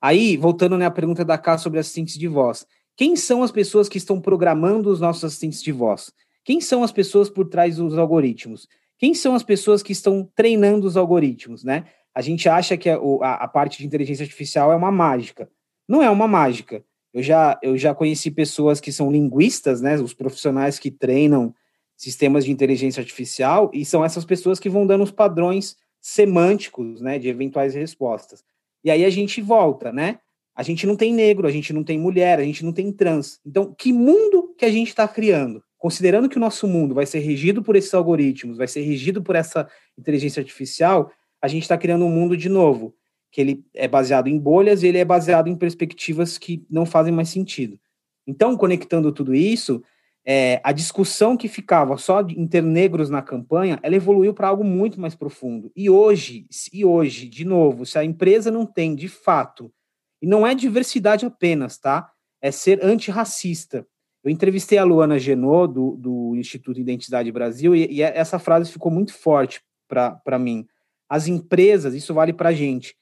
[0.00, 2.64] Aí, voltando né, à pergunta da Cá sobre assistentes de voz.
[2.96, 6.12] Quem são as pessoas que estão programando os nossos assistentes de voz?
[6.44, 8.68] Quem são as pessoas por trás dos algoritmos?
[8.96, 11.84] Quem são as pessoas que estão treinando os algoritmos, né?
[12.18, 12.96] a gente acha que a,
[13.34, 15.48] a, parte de inteligência artificial é uma mágica.
[15.88, 16.84] Não é uma mágica.
[17.12, 21.54] Eu já, eu já conheci pessoas que são linguistas, né, os profissionais que treinam
[21.96, 27.18] sistemas de inteligência artificial, e são essas pessoas que vão dando os padrões semânticos, né,
[27.18, 28.44] de eventuais respostas.
[28.84, 30.20] E aí a gente volta, né?
[30.54, 33.40] A gente não tem negro, a gente não tem mulher, a gente não tem trans.
[33.44, 35.62] Então, que mundo que a gente está criando?
[35.76, 39.36] Considerando que o nosso mundo vai ser regido por esses algoritmos, vai ser regido por
[39.36, 42.94] essa inteligência artificial, a gente está criando um mundo de novo,
[43.38, 47.14] que ele é baseado em bolhas e ele é baseado em perspectivas que não fazem
[47.14, 47.78] mais sentido.
[48.26, 49.80] Então, conectando tudo isso,
[50.26, 54.64] é, a discussão que ficava só em ter negros na campanha, ela evoluiu para algo
[54.64, 55.70] muito mais profundo.
[55.76, 59.72] E hoje, e hoje, de novo, se a empresa não tem, de fato,
[60.20, 62.10] e não é diversidade apenas, tá?
[62.42, 63.86] É ser antirracista.
[64.24, 68.90] Eu entrevistei a Luana Genot, do, do Instituto Identidade Brasil, e, e essa frase ficou
[68.90, 70.66] muito forte para mim
[71.08, 72.94] as empresas, isso vale para a gente,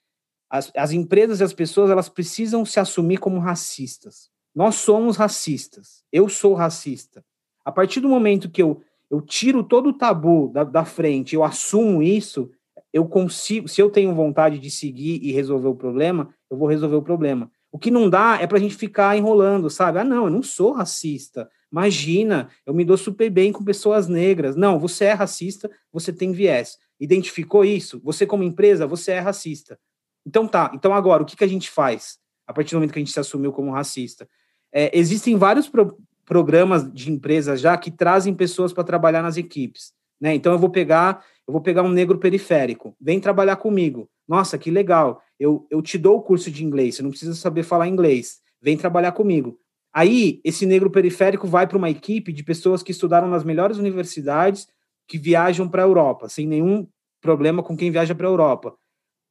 [0.51, 4.31] as, as empresas e as pessoas, elas precisam se assumir como racistas.
[4.55, 6.03] Nós somos racistas.
[6.13, 7.25] Eu sou racista.
[7.65, 11.45] A partir do momento que eu, eu tiro todo o tabu da, da frente, eu
[11.45, 12.51] assumo isso,
[12.93, 16.97] eu consigo, se eu tenho vontade de seguir e resolver o problema, eu vou resolver
[16.97, 17.51] o problema.
[17.71, 19.99] O que não dá é para a gente ficar enrolando, sabe?
[19.99, 21.51] Ah, não, eu não sou racista.
[21.71, 24.57] Imagina, eu me dou super bem com pessoas negras.
[24.57, 29.79] Não, você é racista, você tem viés identificou isso, você como empresa, você é racista.
[30.27, 32.99] Então tá, então agora, o que, que a gente faz a partir do momento que
[32.99, 34.29] a gente se assumiu como racista?
[34.73, 39.93] É, existem vários, pro, programas de empresas já que trazem pessoas para trabalhar nas equipes,
[40.21, 40.35] né?
[40.35, 44.11] Então eu vou pegar, eu vou pegar um negro periférico, vem trabalhar comigo.
[44.27, 45.23] Nossa, que legal.
[45.39, 48.41] Eu, eu te dou o curso de inglês, você não precisa saber falar inglês.
[48.61, 49.59] Vem trabalhar comigo.
[49.93, 54.67] Aí, esse negro periférico vai para uma equipe de pessoas que estudaram nas melhores universidades,
[55.07, 56.87] que viajam para a Europa, sem nenhum
[57.21, 58.77] problema com quem viaja para a Europa.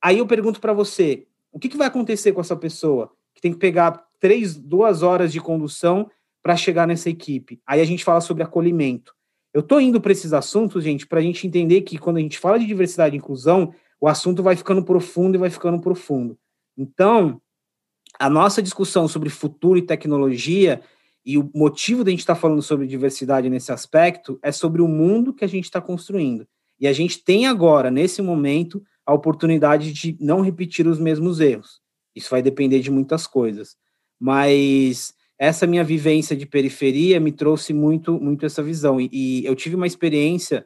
[0.05, 3.51] Aí eu pergunto para você, o que, que vai acontecer com essa pessoa que tem
[3.51, 6.11] que pegar três, duas horas de condução
[6.43, 7.59] para chegar nessa equipe?
[7.65, 9.15] Aí a gente fala sobre acolhimento.
[9.51, 12.37] Eu estou indo para esses assuntos, gente, para a gente entender que quando a gente
[12.37, 16.37] fala de diversidade e inclusão, o assunto vai ficando profundo e vai ficando profundo.
[16.77, 17.41] Então,
[18.19, 20.81] a nossa discussão sobre futuro e tecnologia
[21.25, 24.87] e o motivo da gente estar tá falando sobre diversidade nesse aspecto é sobre o
[24.87, 26.47] mundo que a gente está construindo.
[26.79, 31.79] E a gente tem agora, nesse momento, a oportunidade de não repetir os mesmos erros.
[32.15, 33.75] Isso vai depender de muitas coisas.
[34.19, 38.99] Mas essa minha vivência de periferia me trouxe muito, muito essa visão.
[38.99, 40.65] E, e eu tive uma experiência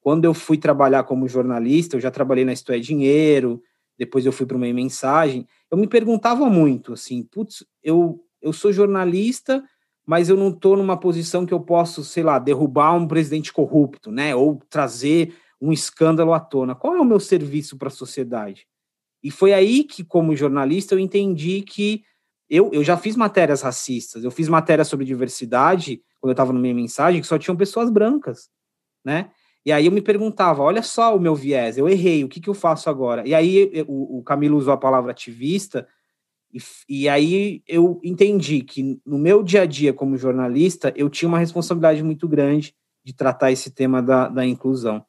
[0.00, 3.60] quando eu fui trabalhar como jornalista, eu já trabalhei na Isto é Dinheiro,
[3.98, 8.72] depois eu fui para uma mensagem, eu me perguntava muito, assim, putz, eu, eu sou
[8.72, 9.64] jornalista,
[10.06, 14.12] mas eu não estou numa posição que eu posso, sei lá, derrubar um presidente corrupto,
[14.12, 16.74] né, ou trazer um escândalo à tona.
[16.74, 18.66] Qual é o meu serviço para a sociedade?
[19.22, 22.04] E foi aí que, como jornalista, eu entendi que
[22.48, 26.60] eu, eu já fiz matérias racistas, eu fiz matérias sobre diversidade, quando eu estava no
[26.60, 28.48] meio mensagem, que só tinham pessoas brancas,
[29.04, 29.30] né?
[29.64, 32.48] E aí eu me perguntava, olha só o meu viés, eu errei, o que, que
[32.48, 33.26] eu faço agora?
[33.26, 35.88] E aí eu, o, o Camilo usou a palavra ativista,
[36.54, 41.28] e, e aí eu entendi que no meu dia a dia como jornalista, eu tinha
[41.28, 45.04] uma responsabilidade muito grande de tratar esse tema da, da inclusão.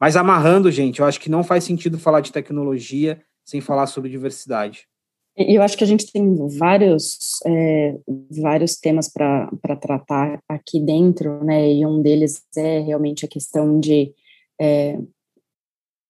[0.00, 4.08] Mas amarrando, gente, eu acho que não faz sentido falar de tecnologia sem falar sobre
[4.08, 4.88] diversidade.
[5.36, 7.96] Eu acho que a gente tem vários, é,
[8.30, 11.72] vários temas para tratar aqui dentro, né?
[11.72, 14.12] E um deles é realmente a questão de
[14.60, 14.98] é,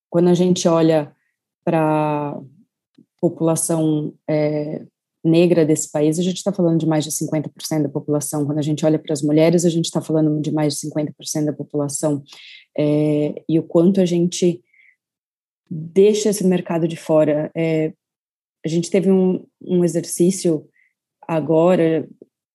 [0.08, 1.14] quando a gente olha
[1.64, 2.40] para
[3.20, 4.82] população é,
[5.24, 8.46] negra desse país, a gente está falando de mais de 50% da população.
[8.46, 11.44] Quando a gente olha para as mulheres, a gente está falando de mais de 50%
[11.44, 12.22] da população.
[12.76, 14.62] É, e o quanto a gente
[15.70, 17.50] deixa esse mercado de fora.
[17.54, 17.92] É,
[18.64, 20.66] a gente teve um, um exercício
[21.26, 22.08] agora,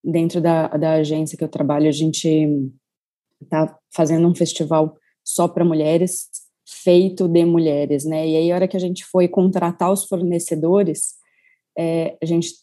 [0.04, 2.72] dentro da, da agência que eu trabalho, a gente
[3.42, 6.28] está fazendo um festival só para mulheres,
[6.68, 8.28] feito de mulheres, né?
[8.28, 11.16] E aí, a hora que a gente foi contratar os fornecedores,
[11.78, 12.54] é, a gente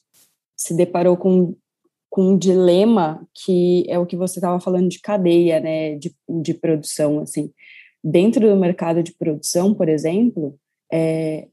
[0.57, 1.57] se deparou com,
[2.11, 5.97] com um dilema que é o que você estava falando de cadeia, né?
[5.97, 7.53] De, de produção, assim.
[8.03, 10.59] Dentro do mercado de produção, por exemplo,
[10.93, 11.49] é,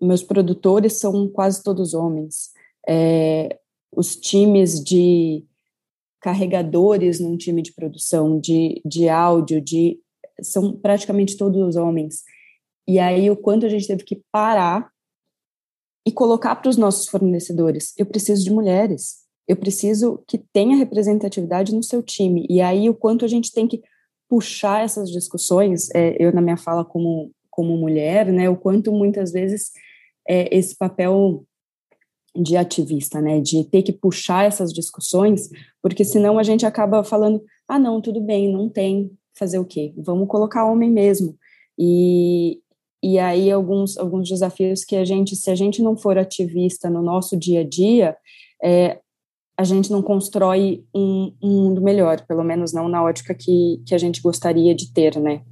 [0.00, 2.50] meus produtores são quase todos homens.
[2.88, 3.58] É,
[3.94, 5.44] os times de
[6.20, 9.98] carregadores num time de produção, de, de áudio, de
[10.40, 12.22] são praticamente todos homens.
[12.86, 14.90] E aí o quanto a gente teve que parar
[16.06, 21.74] e colocar para os nossos fornecedores, eu preciso de mulheres, eu preciso que tenha representatividade
[21.74, 22.46] no seu time.
[22.48, 23.82] E aí o quanto a gente tem que
[24.28, 29.32] puxar essas discussões, é, eu na minha fala como como mulher, né, o quanto muitas
[29.32, 29.72] vezes
[30.28, 31.44] é, esse papel
[32.36, 35.48] de ativista, né, de ter que puxar essas discussões,
[35.82, 39.92] porque senão a gente acaba falando, ah, não, tudo bem, não tem, fazer o quê?
[39.96, 41.36] Vamos colocar homem mesmo.
[41.76, 42.60] E,
[43.02, 47.02] e aí alguns, alguns desafios que a gente, se a gente não for ativista no
[47.02, 48.16] nosso dia a dia,
[48.62, 48.98] é,
[49.56, 53.94] a gente não constrói um, um mundo melhor, pelo menos não na ótica que, que
[53.94, 55.42] a gente gostaria de ter, né?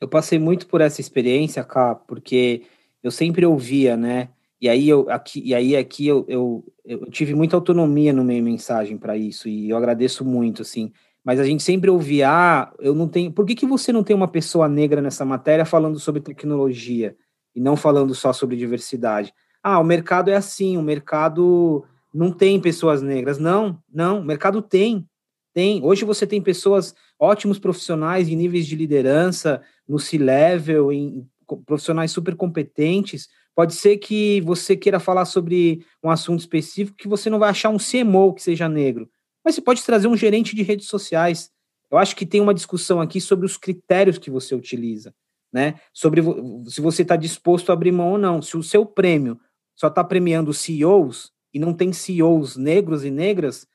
[0.00, 2.62] Eu passei muito por essa experiência, cá, porque
[3.02, 4.28] eu sempre ouvia, né?
[4.60, 8.42] E aí eu aqui, e aí aqui eu, eu, eu tive muita autonomia no meio
[8.42, 10.92] mensagem para isso e eu agradeço muito, assim.
[11.24, 13.30] Mas a gente sempre ouvia, ah, eu não tenho.
[13.32, 17.16] Por que, que você não tem uma pessoa negra nessa matéria falando sobre tecnologia
[17.54, 19.32] e não falando só sobre diversidade?
[19.62, 23.38] Ah, o mercado é assim, o mercado não tem pessoas negras.
[23.38, 25.06] Não, não, o mercado tem.
[25.54, 25.82] Tem.
[25.84, 31.28] Hoje você tem pessoas, ótimos profissionais em níveis de liderança, no C-level, em
[31.66, 33.28] profissionais super competentes.
[33.54, 37.68] Pode ser que você queira falar sobre um assunto específico que você não vai achar
[37.68, 39.08] um CMO que seja negro,
[39.44, 41.50] mas você pode trazer um gerente de redes sociais.
[41.90, 45.14] Eu acho que tem uma discussão aqui sobre os critérios que você utiliza,
[45.52, 45.80] né?
[45.92, 46.22] Sobre
[46.66, 48.40] se você está disposto a abrir mão ou não.
[48.40, 49.38] Se o seu prêmio
[49.74, 53.66] só está premiando CEOs e não tem CEOs negros e negras,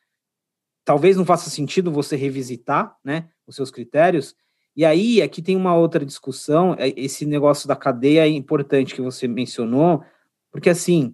[0.84, 4.36] talvez não faça sentido você revisitar, né, os seus critérios.
[4.76, 9.01] E aí, aqui tem uma outra discussão, é, esse negócio da cadeia é importante que
[9.01, 10.03] você mencionou,
[10.51, 11.13] porque assim,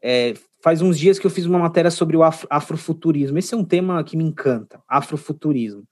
[0.00, 3.36] é, faz uns dias que eu fiz uma matéria sobre o afro, afrofuturismo.
[3.36, 5.84] Esse é um tema que me encanta, afrofuturismo.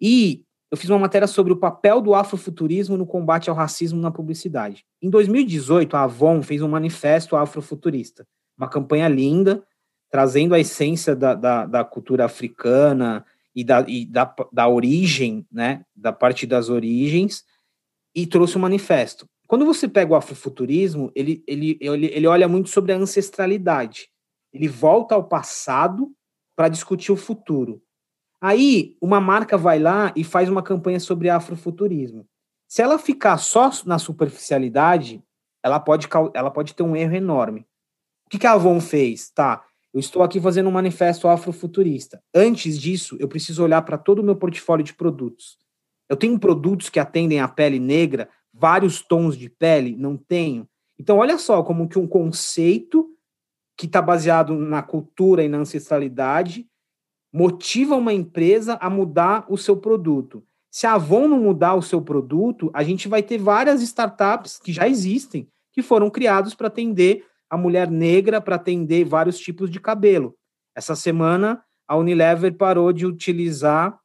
[0.00, 4.10] E eu fiz uma matéria sobre o papel do afrofuturismo no combate ao racismo na
[4.10, 4.84] publicidade.
[5.00, 8.26] Em 2018, a Avon fez um manifesto afrofuturista,
[8.58, 9.64] uma campanha linda,
[10.10, 13.24] trazendo a essência da, da, da cultura africana
[13.54, 17.44] e, da, e da, da origem, né, da parte das origens,
[18.12, 19.28] e trouxe um manifesto.
[19.46, 24.08] Quando você pega o afrofuturismo, ele, ele, ele, ele olha muito sobre a ancestralidade.
[24.52, 26.12] Ele volta ao passado
[26.56, 27.82] para discutir o futuro.
[28.40, 32.26] Aí, uma marca vai lá e faz uma campanha sobre afrofuturismo.
[32.68, 35.22] Se ela ficar só na superficialidade,
[35.62, 37.66] ela pode, ela pode ter um erro enorme.
[38.26, 39.30] O que, que a Avon fez?
[39.30, 39.64] Tá,
[39.94, 42.20] eu estou aqui fazendo um manifesto afrofuturista.
[42.34, 45.56] Antes disso, eu preciso olhar para todo o meu portfólio de produtos.
[46.08, 49.96] Eu tenho produtos que atendem a pele negra, vários tons de pele?
[49.96, 50.68] Não tenho.
[50.98, 53.10] Então, olha só como que um conceito
[53.76, 56.66] que está baseado na cultura e na ancestralidade
[57.32, 60.44] motiva uma empresa a mudar o seu produto.
[60.70, 64.72] Se a Avon não mudar o seu produto, a gente vai ter várias startups que
[64.72, 69.80] já existem, que foram criados para atender a mulher negra, para atender vários tipos de
[69.80, 70.36] cabelo.
[70.76, 73.98] Essa semana, a Unilever parou de utilizar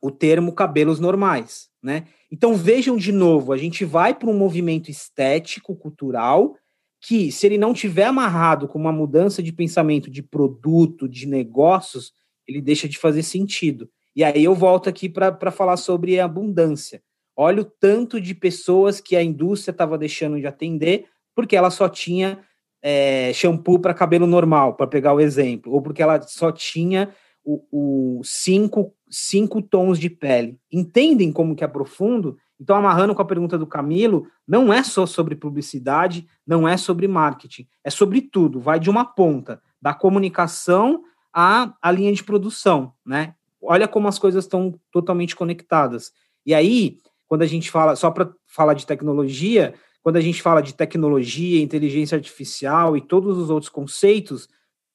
[0.00, 2.06] o termo cabelos normais, né?
[2.30, 6.56] Então vejam de novo, a gente vai para um movimento estético, cultural,
[7.00, 12.12] que se ele não tiver amarrado com uma mudança de pensamento de produto, de negócios,
[12.46, 13.90] ele deixa de fazer sentido.
[14.14, 17.02] E aí eu volto aqui para falar sobre abundância.
[17.36, 21.88] Olha o tanto de pessoas que a indústria estava deixando de atender porque ela só
[21.88, 22.38] tinha
[22.82, 27.14] é, shampoo para cabelo normal, para pegar o exemplo, ou porque ela só tinha
[27.44, 30.58] o, o cinco, cinco tons de pele.
[30.70, 32.36] Entendem como que é profundo?
[32.60, 37.08] Então, amarrando com a pergunta do Camilo, não é só sobre publicidade, não é sobre
[37.08, 42.92] marketing, é sobre tudo, vai de uma ponta, da comunicação à, à linha de produção,
[43.04, 43.34] né?
[43.60, 46.12] Olha como as coisas estão totalmente conectadas.
[46.46, 50.60] E aí, quando a gente fala, só para falar de tecnologia, quando a gente fala
[50.60, 54.48] de tecnologia, inteligência artificial e todos os outros conceitos,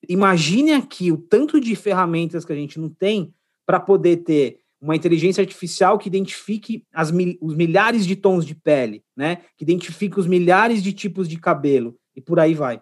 [0.07, 3.33] imagine aqui o tanto de ferramentas que a gente não tem
[3.65, 9.03] para poder ter uma inteligência artificial que identifique as, os milhares de tons de pele,
[9.15, 9.37] né?
[9.57, 12.81] Que identifique os milhares de tipos de cabelo e por aí vai.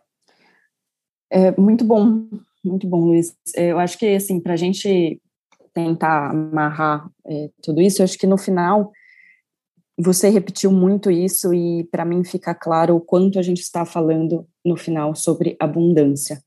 [1.31, 2.27] É muito bom,
[2.63, 3.35] muito bom, Luiz.
[3.55, 5.21] É, eu acho que assim para a gente
[5.73, 8.91] tentar amarrar é, tudo isso, eu acho que no final
[9.97, 14.45] você repetiu muito isso e para mim fica claro o quanto a gente está falando
[14.63, 16.41] no final sobre abundância.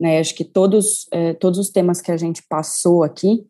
[0.00, 0.18] Né?
[0.18, 3.44] Acho que todos, é, todos os temas que a gente passou aqui,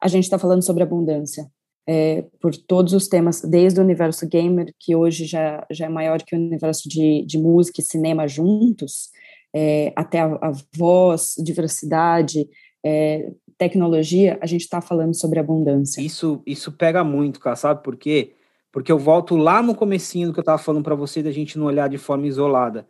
[0.00, 1.46] a gente está falando sobre abundância.
[1.88, 6.20] É, por todos os temas, desde o universo gamer, que hoje já, já é maior
[6.20, 9.10] que o universo de, de música e cinema juntos,
[9.54, 12.48] é, até a, a, voz, diversidade,
[12.84, 16.00] é, tecnologia, a gente está falando sobre abundância.
[16.00, 18.32] Isso, isso pega muito, cara, sabe por quê?
[18.72, 21.56] Porque eu volto lá no comecinho do que eu estava falando para você, da gente
[21.56, 22.86] não olhar de forma isolada.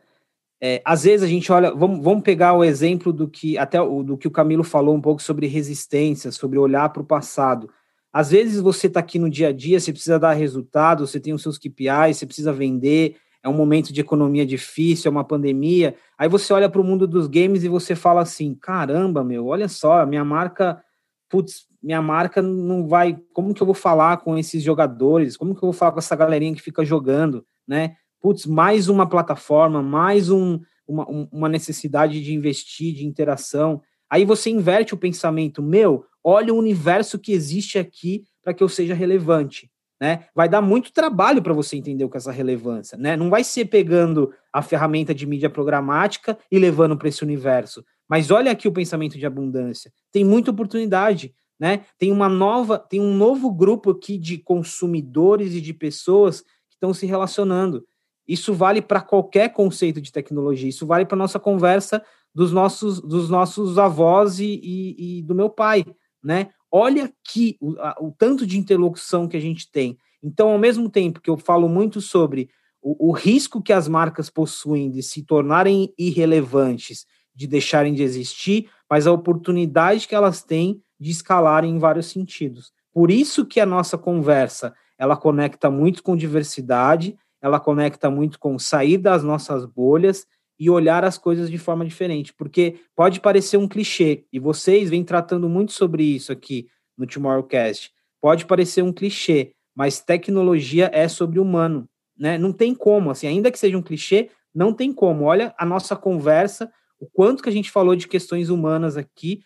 [0.61, 4.03] É, às vezes a gente olha, vamos, vamos pegar o exemplo do que até o,
[4.03, 7.71] do que o Camilo falou um pouco sobre resistência, sobre olhar para o passado.
[8.13, 11.35] Às vezes você está aqui no dia a dia, você precisa dar resultado, você tem
[11.35, 15.95] os seus KPIs, você precisa vender, é um momento de economia difícil, é uma pandemia.
[16.17, 19.69] Aí você olha para o mundo dos games e você fala assim: caramba, meu, olha
[19.69, 20.83] só, minha marca,
[21.29, 23.17] putz, minha marca não vai.
[23.33, 25.37] Como que eu vou falar com esses jogadores?
[25.37, 27.97] Como que eu vou falar com essa galerinha que fica jogando, né?
[28.21, 33.81] Putz, mais uma plataforma, mais um, uma, uma necessidade de investir, de interação.
[34.11, 38.69] Aí você inverte o pensamento, meu, olha o universo que existe aqui para que eu
[38.69, 39.71] seja relevante.
[40.01, 40.27] Né?
[40.35, 43.17] Vai dar muito trabalho para você entender o que é essa relevância, né?
[43.17, 47.83] Não vai ser pegando a ferramenta de mídia programática e levando para esse universo.
[48.07, 49.91] Mas olha aqui o pensamento de abundância.
[50.13, 51.87] Tem muita oportunidade, né?
[51.99, 56.93] Tem uma nova, tem um novo grupo aqui de consumidores e de pessoas que estão
[56.93, 57.83] se relacionando.
[58.27, 60.69] Isso vale para qualquer conceito de tecnologia.
[60.69, 62.03] Isso vale para nossa conversa
[62.35, 65.85] dos nossos, dos nossos avós e, e, e, do meu pai,
[66.23, 66.51] né?
[66.71, 69.97] Olha aqui o, a, o, tanto de interlocução que a gente tem.
[70.23, 72.51] Então, ao mesmo tempo que eu falo muito sobre
[72.83, 78.69] o, o risco que as marcas possuem de se tornarem irrelevantes, de deixarem de existir,
[78.91, 82.73] mas a oportunidade que elas têm de escalarem em vários sentidos.
[82.93, 88.59] Por isso que a nossa conversa ela conecta muito com diversidade, ela conecta muito com
[88.59, 90.27] sair das nossas bolhas
[90.59, 95.05] e olhar as coisas de forma diferente, porque pode parecer um clichê, e vocês vêm
[95.05, 96.67] tratando muito sobre isso aqui
[96.97, 97.93] no Tomorrowcast.
[98.21, 102.39] Pode parecer um clichê, mas tecnologia é sobre humano, né?
[102.39, 105.25] Não tem como, assim, ainda que seja um clichê, não tem como.
[105.25, 109.43] Olha a nossa conversa, o quanto que a gente falou de questões humanas aqui,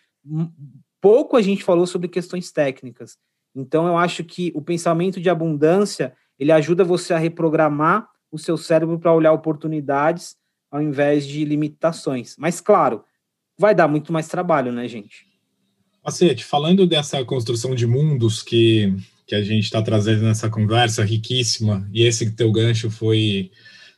[1.01, 3.17] pouco a gente falou sobre questões técnicas.
[3.53, 8.57] Então, eu acho que o pensamento de abundância ele ajuda você a reprogramar o seu
[8.57, 10.35] cérebro para olhar oportunidades
[10.71, 12.35] ao invés de limitações.
[12.39, 13.03] Mas, claro,
[13.55, 15.27] vai dar muito mais trabalho, né, gente?
[16.03, 18.91] Macete, falando dessa construção de mundos que,
[19.27, 23.51] que a gente está trazendo nessa conversa riquíssima, e esse teu gancho foi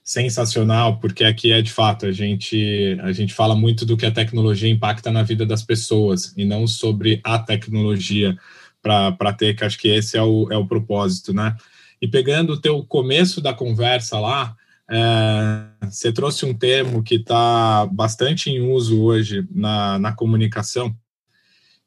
[0.04, 4.12] sensacional, porque aqui é de fato, a gente, a gente fala muito do que a
[4.12, 8.38] tecnologia impacta na vida das pessoas, e não sobre a tecnologia
[8.82, 11.56] para ter, que acho que esse é o, é o propósito, né?
[12.04, 14.58] E pegando o teu começo da conversa lá,
[14.92, 20.94] é, você trouxe um termo que está bastante em uso hoje na, na comunicação,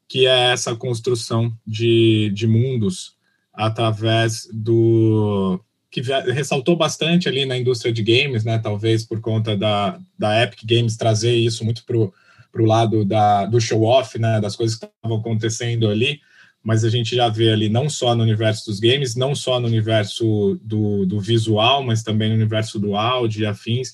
[0.09, 3.15] que é essa construção de, de mundos
[3.53, 8.57] através do que ressaltou bastante ali na indústria de games, né?
[8.57, 13.61] Talvez por conta da, da Epic Games trazer isso muito para o lado da, do
[13.61, 14.41] show off, né?
[14.41, 16.19] Das coisas que estavam acontecendo ali
[16.67, 19.67] mas a gente já vê ali não só no universo dos games, não só no
[19.67, 23.91] universo do, do visual, mas também no universo do áudio e afins,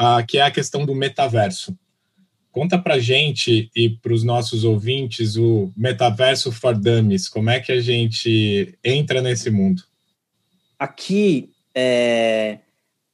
[0.00, 1.76] uh, que é a questão do metaverso.
[2.50, 7.72] Conta para gente e para os nossos ouvintes o metaverso for dummies, como é que
[7.72, 9.82] a gente entra nesse mundo?
[10.78, 12.60] Aqui, é,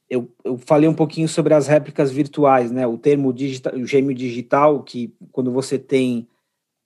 [0.09, 2.87] eu, eu, falei um pouquinho sobre as réplicas virtuais, né?
[2.87, 6.29] O termo digital, o gêmeo digital, que quando você tem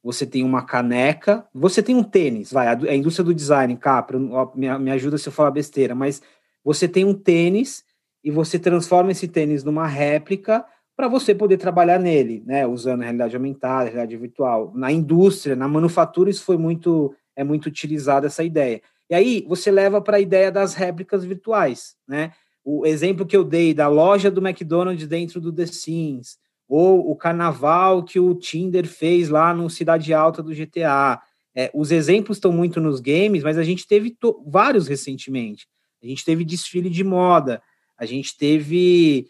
[0.06, 4.20] você tem uma caneca, você tem um tênis, vai, a, indústria do design, Capra,
[4.54, 6.22] me, me ajuda se eu falar besteira, mas
[6.64, 7.84] você tem um tênis
[8.24, 10.64] e você transforma esse tênis numa réplica
[10.96, 14.72] para você poder trabalhar nele, né, usando a realidade aumentada, a realidade virtual.
[14.76, 18.84] Na indústria, na manufatura, isso foi muito, é muito utilizado essa ideia.
[19.10, 22.32] E aí você leva para a ideia das réplicas virtuais, né?
[22.64, 26.38] O exemplo que eu dei da loja do McDonald's dentro do The Sims,
[26.68, 31.22] ou o carnaval que o Tinder fez lá no Cidade Alta do GTA.
[31.56, 35.68] É, os exemplos estão muito nos games, mas a gente teve vários recentemente.
[36.04, 37.62] A gente teve desfile de moda,
[37.98, 39.28] a gente teve,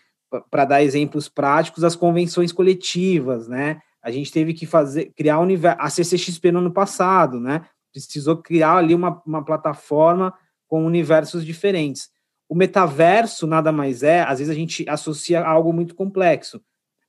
[0.49, 3.79] para dar exemplos práticos, as convenções coletivas, né?
[4.01, 7.65] A gente teve que fazer, criar universo, a CCXP no ano passado, né?
[7.91, 10.33] Precisou criar ali uma, uma plataforma
[10.67, 12.09] com universos diferentes.
[12.47, 16.61] O metaverso nada mais é, às vezes a gente associa a algo muito complexo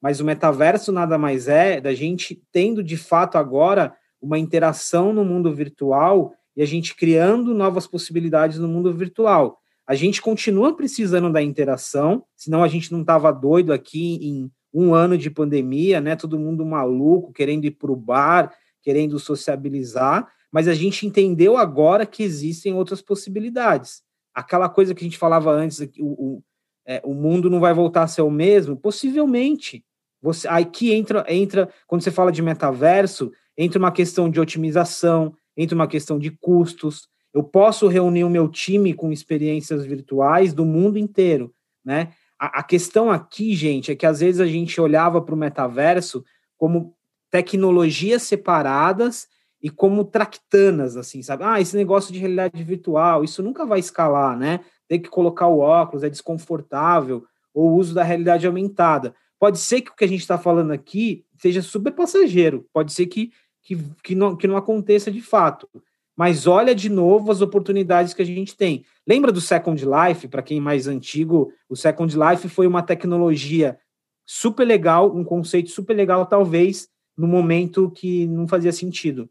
[0.06, 3.92] mas o metaverso nada mais é da gente tendo de fato agora
[4.22, 9.58] uma interação no mundo virtual e a gente criando novas possibilidades no mundo virtual.
[9.84, 14.94] A gente continua precisando da interação, senão a gente não estava doido aqui em um
[14.94, 16.14] ano de pandemia, né?
[16.14, 18.54] Todo mundo maluco, querendo ir para o bar,
[18.84, 24.02] querendo sociabilizar, mas a gente entendeu agora que existem outras possibilidades.
[24.32, 26.42] Aquela coisa que a gente falava antes, o, o,
[26.86, 29.84] é, o mundo não vai voltar a ser o mesmo, possivelmente.
[30.26, 35.76] Você, aqui entra, entra, quando você fala de metaverso, entra uma questão de otimização, entra
[35.76, 37.08] uma questão de custos.
[37.32, 41.54] Eu posso reunir o meu time com experiências virtuais do mundo inteiro,
[41.84, 42.12] né?
[42.36, 46.24] A, a questão aqui, gente, é que às vezes a gente olhava para o metaverso
[46.58, 46.96] como
[47.30, 49.28] tecnologias separadas
[49.62, 51.44] e como tractanas, assim, sabe?
[51.44, 54.58] Ah, esse negócio de realidade virtual, isso nunca vai escalar, né?
[54.88, 57.24] Tem que colocar o óculos, é desconfortável,
[57.54, 59.14] ou o uso da realidade aumentada.
[59.38, 63.06] Pode ser que o que a gente está falando aqui seja super passageiro, pode ser
[63.06, 63.30] que,
[63.62, 65.68] que, que, não, que não aconteça de fato.
[66.16, 68.84] Mas olha de novo as oportunidades que a gente tem.
[69.06, 70.28] Lembra do Second Life?
[70.28, 73.78] Para quem é mais antigo, o Second Life foi uma tecnologia
[74.24, 79.28] super legal, um conceito super legal, talvez no momento que não fazia sentido.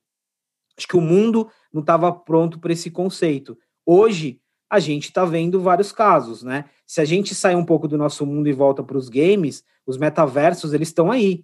[0.78, 3.58] Acho que o mundo não estava pronto para esse conceito.
[3.86, 4.40] Hoje,
[4.70, 6.66] a gente está vendo vários casos, né?
[6.86, 9.98] Se a gente sai um pouco do nosso mundo e volta para os games, os
[9.98, 11.44] metaversos eles estão aí.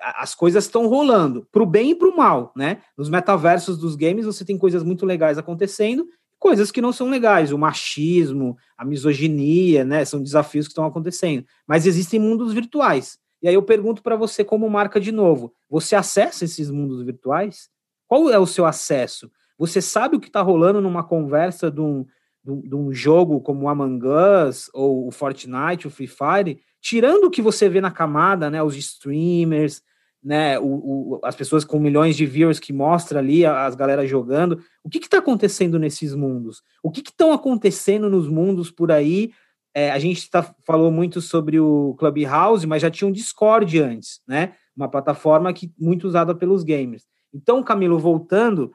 [0.00, 2.82] As coisas estão rolando, para o bem e para o mal, né?
[2.96, 6.06] Nos metaversos dos games você tem coisas muito legais acontecendo,
[6.38, 10.04] coisas que não são legais, o machismo, a misoginia, né?
[10.04, 11.46] São desafios que estão acontecendo.
[11.66, 13.18] Mas existem mundos virtuais.
[13.40, 17.70] E aí eu pergunto para você, como marca de novo, você acessa esses mundos virtuais?
[18.06, 19.30] Qual é o seu acesso?
[19.58, 22.04] Você sabe o que está rolando numa conversa de um,
[22.44, 27.30] de um jogo como o Among Us ou o Fortnite, o Free Fire, tirando o
[27.30, 29.80] que você vê na camada, né, os streamers,
[30.22, 34.60] né, o, o, as pessoas com milhões de viewers que mostra ali as galera jogando,
[34.84, 36.62] o que está acontecendo nesses mundos?
[36.82, 39.32] O que estão acontecendo nos mundos por aí?
[39.74, 44.20] É, a gente tá, falou muito sobre o Clubhouse, mas já tinha um Discord antes,
[44.26, 44.54] né?
[44.76, 47.06] Uma plataforma que muito usada pelos gamers.
[47.32, 48.72] Então, Camilo, voltando,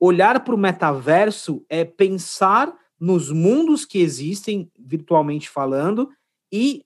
[0.00, 6.08] olhar para o metaverso é pensar nos mundos que existem, virtualmente falando,
[6.52, 6.84] e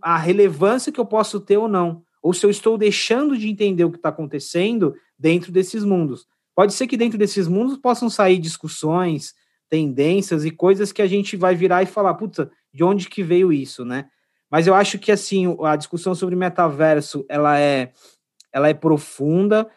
[0.00, 2.02] a relevância que eu posso ter ou não.
[2.22, 6.26] ou se eu estou deixando de entender o que está acontecendo dentro desses mundos.
[6.54, 9.34] Pode ser que dentro desses mundos possam sair discussões,
[9.68, 13.52] tendências e coisas que a gente vai virar e falar, puta, de onde que veio
[13.52, 14.06] isso, né?
[14.50, 17.92] Mas eu acho que assim, a discussão sobre metaverso, ela é
[18.52, 19.68] ela é profunda,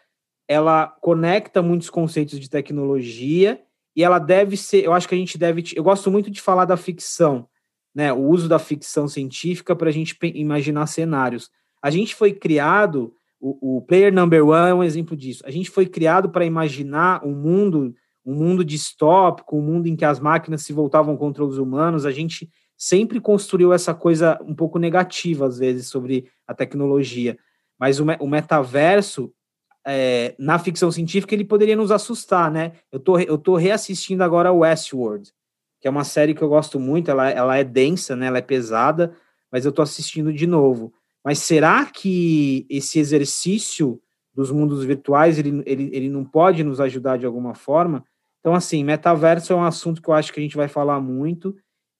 [0.47, 3.59] ela conecta muitos conceitos de tecnologia
[3.95, 6.65] e ela deve ser, eu acho que a gente deve, eu gosto muito de falar
[6.65, 7.49] da ficção,
[7.97, 8.13] né?
[8.13, 11.49] O uso da ficção científica para a gente imaginar cenários.
[11.81, 15.41] A gente foi criado, o, o Player Number One é um exemplo disso.
[15.47, 20.05] A gente foi criado para imaginar um mundo, um mundo distópico, um mundo em que
[20.05, 22.05] as máquinas se voltavam contra os humanos.
[22.05, 27.35] A gente sempre construiu essa coisa um pouco negativa, às vezes, sobre a tecnologia.
[27.79, 29.33] Mas o, o metaverso,
[29.83, 32.73] é, na ficção científica, ele poderia nos assustar, né?
[32.91, 35.33] Eu tô, eu tô reassistindo agora Westworld,
[35.79, 38.27] que é uma série que eu gosto muito, ela, ela é densa, né?
[38.27, 39.15] Ela é pesada,
[39.51, 40.93] mas eu tô assistindo de novo.
[41.23, 44.01] Mas será que esse exercício
[44.33, 48.03] dos mundos virtuais, ele, ele, ele não pode nos ajudar de alguma forma?
[48.39, 51.55] Então, assim, metaverso é um assunto que eu acho que a gente vai falar muito,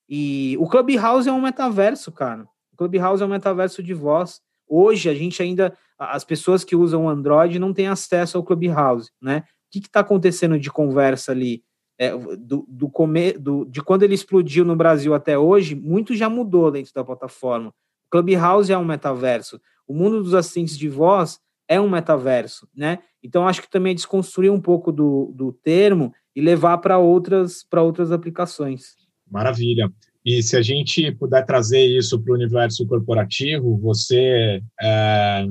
[0.08, 2.44] e o Clubhouse é um metaverso, cara.
[2.72, 4.40] O Clubhouse é um metaverso de voz.
[4.66, 9.44] Hoje, a gente ainda, as pessoas que usam Android não têm acesso ao Clubhouse, né?
[9.66, 11.62] O que está acontecendo de conversa ali?
[11.98, 16.30] É, do, do, come, do, de quando ele explodiu no Brasil até hoje, muito já
[16.30, 17.74] mudou dentro da plataforma.
[18.08, 19.60] Clubhouse é um metaverso.
[19.86, 23.00] O mundo dos assistentes de voz é um metaverso, né?
[23.22, 27.66] Então, acho que também é desconstruir um pouco do, do termo e levar para outras,
[27.74, 28.96] outras aplicações.
[29.28, 29.92] Maravilha.
[30.24, 35.46] E se a gente puder trazer isso para o universo corporativo, você é,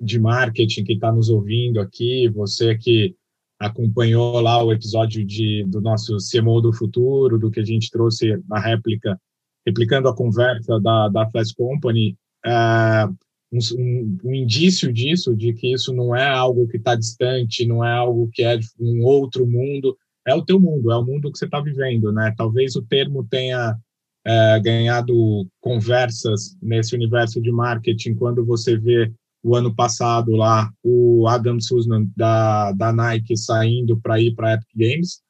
[0.00, 3.14] de marketing que está nos ouvindo aqui, você que
[3.62, 8.36] acompanhou lá o episódio de, do nosso CMO do futuro, do que a gente trouxe
[8.48, 9.18] na réplica,
[9.64, 13.06] replicando a conversa da, da Flash Company, é,
[13.52, 17.92] um, um, indício disso, de que isso não é algo que está distante, não é
[17.92, 19.96] algo que é um outro mundo,
[20.26, 22.34] é o teu mundo, é o mundo que você está vivendo, né?
[22.36, 23.76] Talvez o termo tenha
[24.24, 29.12] é, ganhado conversas nesse universo de marketing quando você vê
[29.42, 34.68] o ano passado lá o Adam Sussman da, da Nike saindo para ir para Epic
[34.76, 35.20] Games,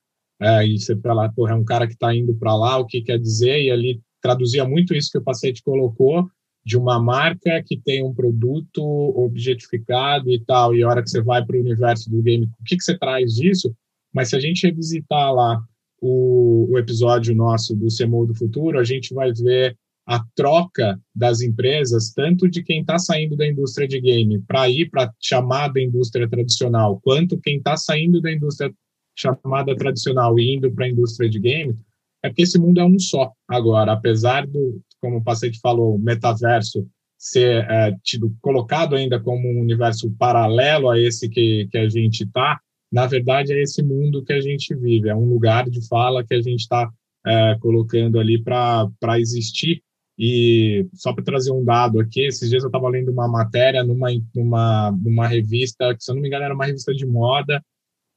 [0.41, 3.01] é, e você fala, porra, é um cara que está indo para lá, o que
[3.01, 3.63] quer dizer?
[3.63, 6.29] E ali traduzia muito isso que o Pacete colocou,
[6.65, 8.83] de uma marca que tem um produto
[9.17, 12.65] objetificado e tal, e a hora que você vai para o universo do game, o
[12.65, 13.75] que, que você traz disso?
[14.13, 15.63] Mas se a gente revisitar lá
[16.01, 19.77] o, o episódio nosso do CMO do Futuro, a gente vai ver
[20.07, 24.91] a troca das empresas, tanto de quem está saindo da indústria de game para ir
[24.91, 28.73] para a chamada indústria tradicional, quanto quem está saindo da indústria
[29.17, 31.77] chamada tradicional e indo para a indústria de game,
[32.23, 36.87] é porque esse mundo é um só agora, apesar do, como o Pacete falou, metaverso
[37.19, 42.25] ser é, tido, colocado ainda como um universo paralelo a esse que, que a gente
[42.25, 42.61] está,
[42.93, 46.35] na verdade, é esse mundo que a gente vive, é um lugar de fala que
[46.35, 46.91] a gente está
[47.25, 49.83] é, colocando ali para existir.
[50.25, 54.07] E só para trazer um dado aqui, esses dias eu estava lendo uma matéria numa,
[54.33, 57.61] numa, numa revista, que se eu não me engano era uma revista de moda,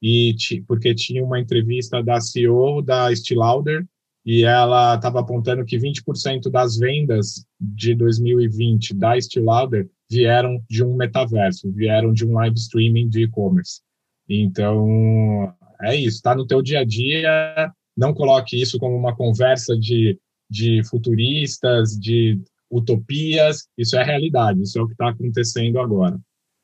[0.00, 0.32] e
[0.68, 3.84] porque tinha uma entrevista da CEO da Estee Lauder,
[4.24, 10.84] e ela estava apontando que 20% das vendas de 2020 da Estee Lauder vieram de
[10.84, 13.80] um metaverso, vieram de um live streaming de e-commerce.
[14.28, 15.52] Então,
[15.82, 20.16] é isso, está no teu dia a dia, não coloque isso como uma conversa de,
[20.48, 22.40] de futuristas, de
[22.70, 26.18] utopias, isso é realidade, isso é o que está acontecendo agora.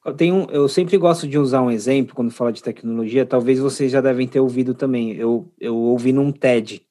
[0.04, 3.92] Eu, tenho, eu sempre gosto de usar um exemplo quando fala de tecnologia, talvez vocês
[3.92, 5.12] já devem ter ouvido também.
[5.12, 6.82] Eu, eu ouvi num TED.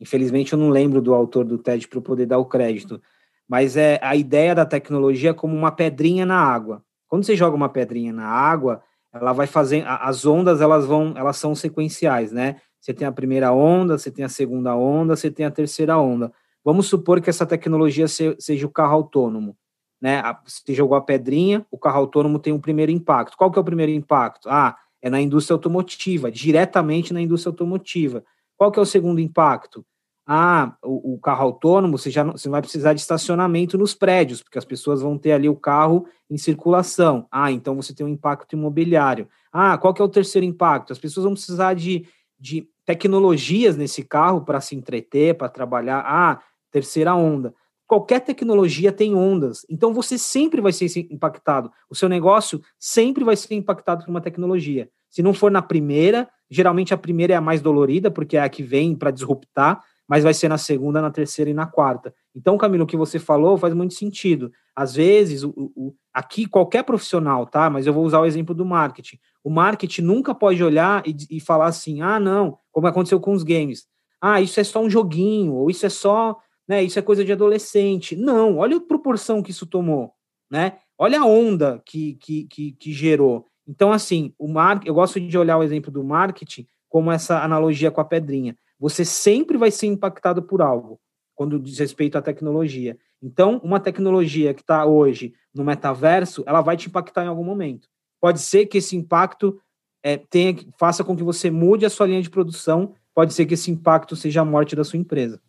[0.00, 3.00] Infelizmente eu não lembro do autor do TED para poder dar o crédito,
[3.48, 6.84] mas é a ideia da tecnologia como uma pedrinha na água.
[7.08, 8.82] Quando você joga uma pedrinha na água,
[9.12, 13.52] ela vai fazer as ondas elas vão elas são sequenciais né você tem a primeira
[13.52, 16.32] onda você tem a segunda onda você tem a terceira onda
[16.64, 19.56] vamos supor que essa tecnologia seja o carro autônomo
[20.00, 23.62] né você jogou a pedrinha o carro autônomo tem um primeiro impacto qual que é
[23.62, 28.24] o primeiro impacto ah é na indústria automotiva diretamente na indústria automotiva
[28.56, 29.86] qual que é o segundo impacto
[30.26, 33.92] ah, o, o, carro autônomo, você já não, você não vai precisar de estacionamento nos
[33.92, 37.26] prédios, porque as pessoas vão ter ali o carro em circulação.
[37.30, 39.28] Ah, então você tem um impacto imobiliário.
[39.52, 40.92] Ah, qual que é o terceiro impacto?
[40.92, 42.06] As pessoas vão precisar de,
[42.38, 46.04] de tecnologias nesse carro para se entreter, para trabalhar.
[46.06, 47.54] Ah, terceira onda.
[47.86, 51.70] Qualquer tecnologia tem ondas, então você sempre vai ser impactado.
[51.90, 54.88] O seu negócio sempre vai ser impactado por uma tecnologia.
[55.10, 58.48] Se não for na primeira, geralmente a primeira é a mais dolorida, porque é a
[58.48, 62.14] que vem para disruptar, mas vai ser na segunda, na terceira e na quarta.
[62.34, 64.50] Então, Camilo, o que você falou faz muito sentido.
[64.74, 67.68] Às vezes, o, o, aqui qualquer profissional, tá?
[67.68, 69.18] Mas eu vou usar o exemplo do marketing.
[69.44, 73.42] O marketing nunca pode olhar e, e falar assim, ah, não, como aconteceu com os
[73.42, 73.86] games.
[74.20, 76.82] Ah, isso é só um joguinho, ou isso é só, né?
[76.82, 78.14] Isso é coisa de adolescente.
[78.14, 80.12] Não, olha a proporção que isso tomou,
[80.50, 80.78] né?
[80.96, 83.46] Olha a onda que, que, que, que gerou.
[83.66, 84.80] Então, assim, o mar...
[84.84, 89.04] eu gosto de olhar o exemplo do marketing como essa analogia com a pedrinha você
[89.04, 91.00] sempre vai ser impactado por algo
[91.36, 92.98] quando diz respeito à tecnologia.
[93.22, 97.88] Então, uma tecnologia que está hoje no metaverso, ela vai te impactar em algum momento.
[98.22, 99.60] Pode ser que esse impacto
[100.00, 103.54] é, tenha, faça com que você mude a sua linha de produção, pode ser que
[103.54, 105.40] esse impacto seja a morte da sua empresa.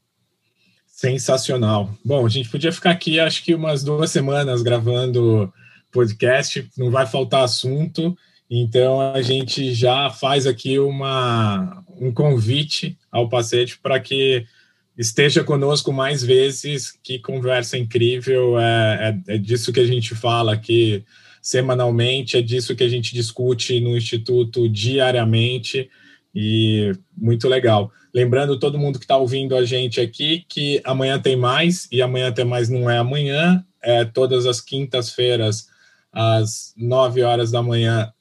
[0.88, 1.92] Sensacional.
[2.04, 5.54] Bom, a gente podia ficar aqui, acho que umas duas semanas gravando
[5.92, 8.18] podcast, não vai faltar assunto.
[8.50, 14.48] Então a gente já faz aqui uma, um convite ao paciente para que
[14.98, 16.98] esteja conosco mais vezes.
[17.04, 18.60] Que conversa incrível!
[18.60, 21.06] É, é, é, disso que a gente fala aqui
[21.44, 25.90] semanalmente, é disso que a gente discute no Instituto diariamente
[26.34, 27.92] e muito legal.
[28.14, 32.32] Lembrando todo mundo que está ouvindo a gente aqui que amanhã tem mais, e amanhã
[32.32, 35.68] tem mais não é amanhã, é todas as quintas-feiras
[36.14, 38.14] às 9 horas da manhã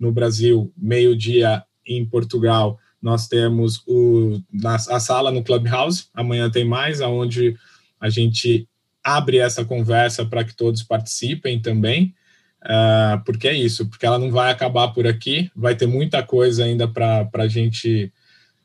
[0.00, 2.78] no Brasil, meio-dia em Portugal.
[3.02, 7.54] Nós temos o, na, a sala no Clubhouse, amanhã tem mais, aonde
[8.00, 8.66] a gente
[9.04, 12.14] abre essa conversa para que todos participem também,
[12.62, 16.64] uh, porque é isso, porque ela não vai acabar por aqui, vai ter muita coisa
[16.64, 18.12] ainda para a gente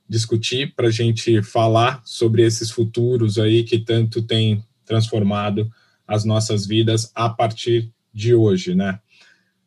[0.08, 5.70] discutir, para a gente falar sobre esses futuros aí que tanto tem transformado
[6.08, 9.00] as nossas vidas a partir de hoje, né?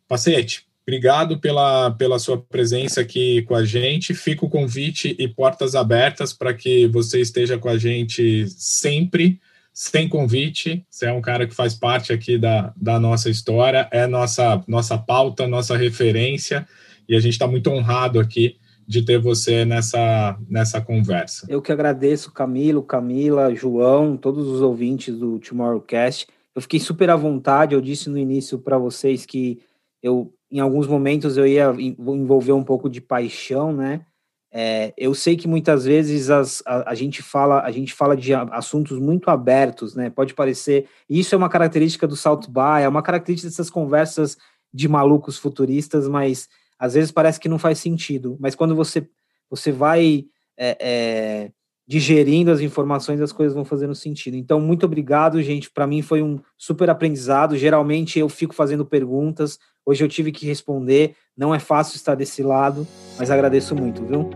[0.08, 4.14] Pacete, obrigado pela, pela sua presença aqui com a gente.
[4.14, 9.38] Fica o convite e portas abertas para que você esteja com a gente sempre,
[9.72, 10.84] sem convite.
[10.90, 14.98] Você é um cara que faz parte aqui da, da nossa história, é nossa, nossa
[14.98, 16.66] pauta, nossa referência,
[17.08, 18.56] e a gente está muito honrado aqui
[18.86, 21.46] de ter você nessa, nessa conversa.
[21.48, 26.26] Eu que agradeço, Camilo, Camila, João, todos os ouvintes do Tomorrowcast.
[26.54, 29.60] Eu fiquei super à vontade, eu disse no início para vocês que
[30.02, 34.04] eu, em alguns momentos, eu ia envolver um pouco de paixão, né?
[34.52, 38.34] É, eu sei que muitas vezes as, a, a, gente fala a gente fala de
[38.34, 40.10] assuntos muito abertos, né?
[40.10, 44.36] Pode parecer isso é uma característica do South By, é uma característica dessas conversas
[44.74, 46.48] de malucos futuristas, mas
[46.78, 48.36] às vezes parece que não faz sentido.
[48.40, 49.08] Mas quando você
[49.48, 50.24] você vai
[50.56, 51.52] é, é,
[51.90, 54.36] digerindo as informações, as coisas vão fazendo sentido.
[54.36, 55.68] Então, muito obrigado, gente.
[55.68, 57.56] Para mim foi um super aprendizado.
[57.56, 61.16] Geralmente eu fico fazendo perguntas, hoje eu tive que responder.
[61.36, 62.86] Não é fácil estar desse lado,
[63.18, 64.30] mas agradeço muito, viu?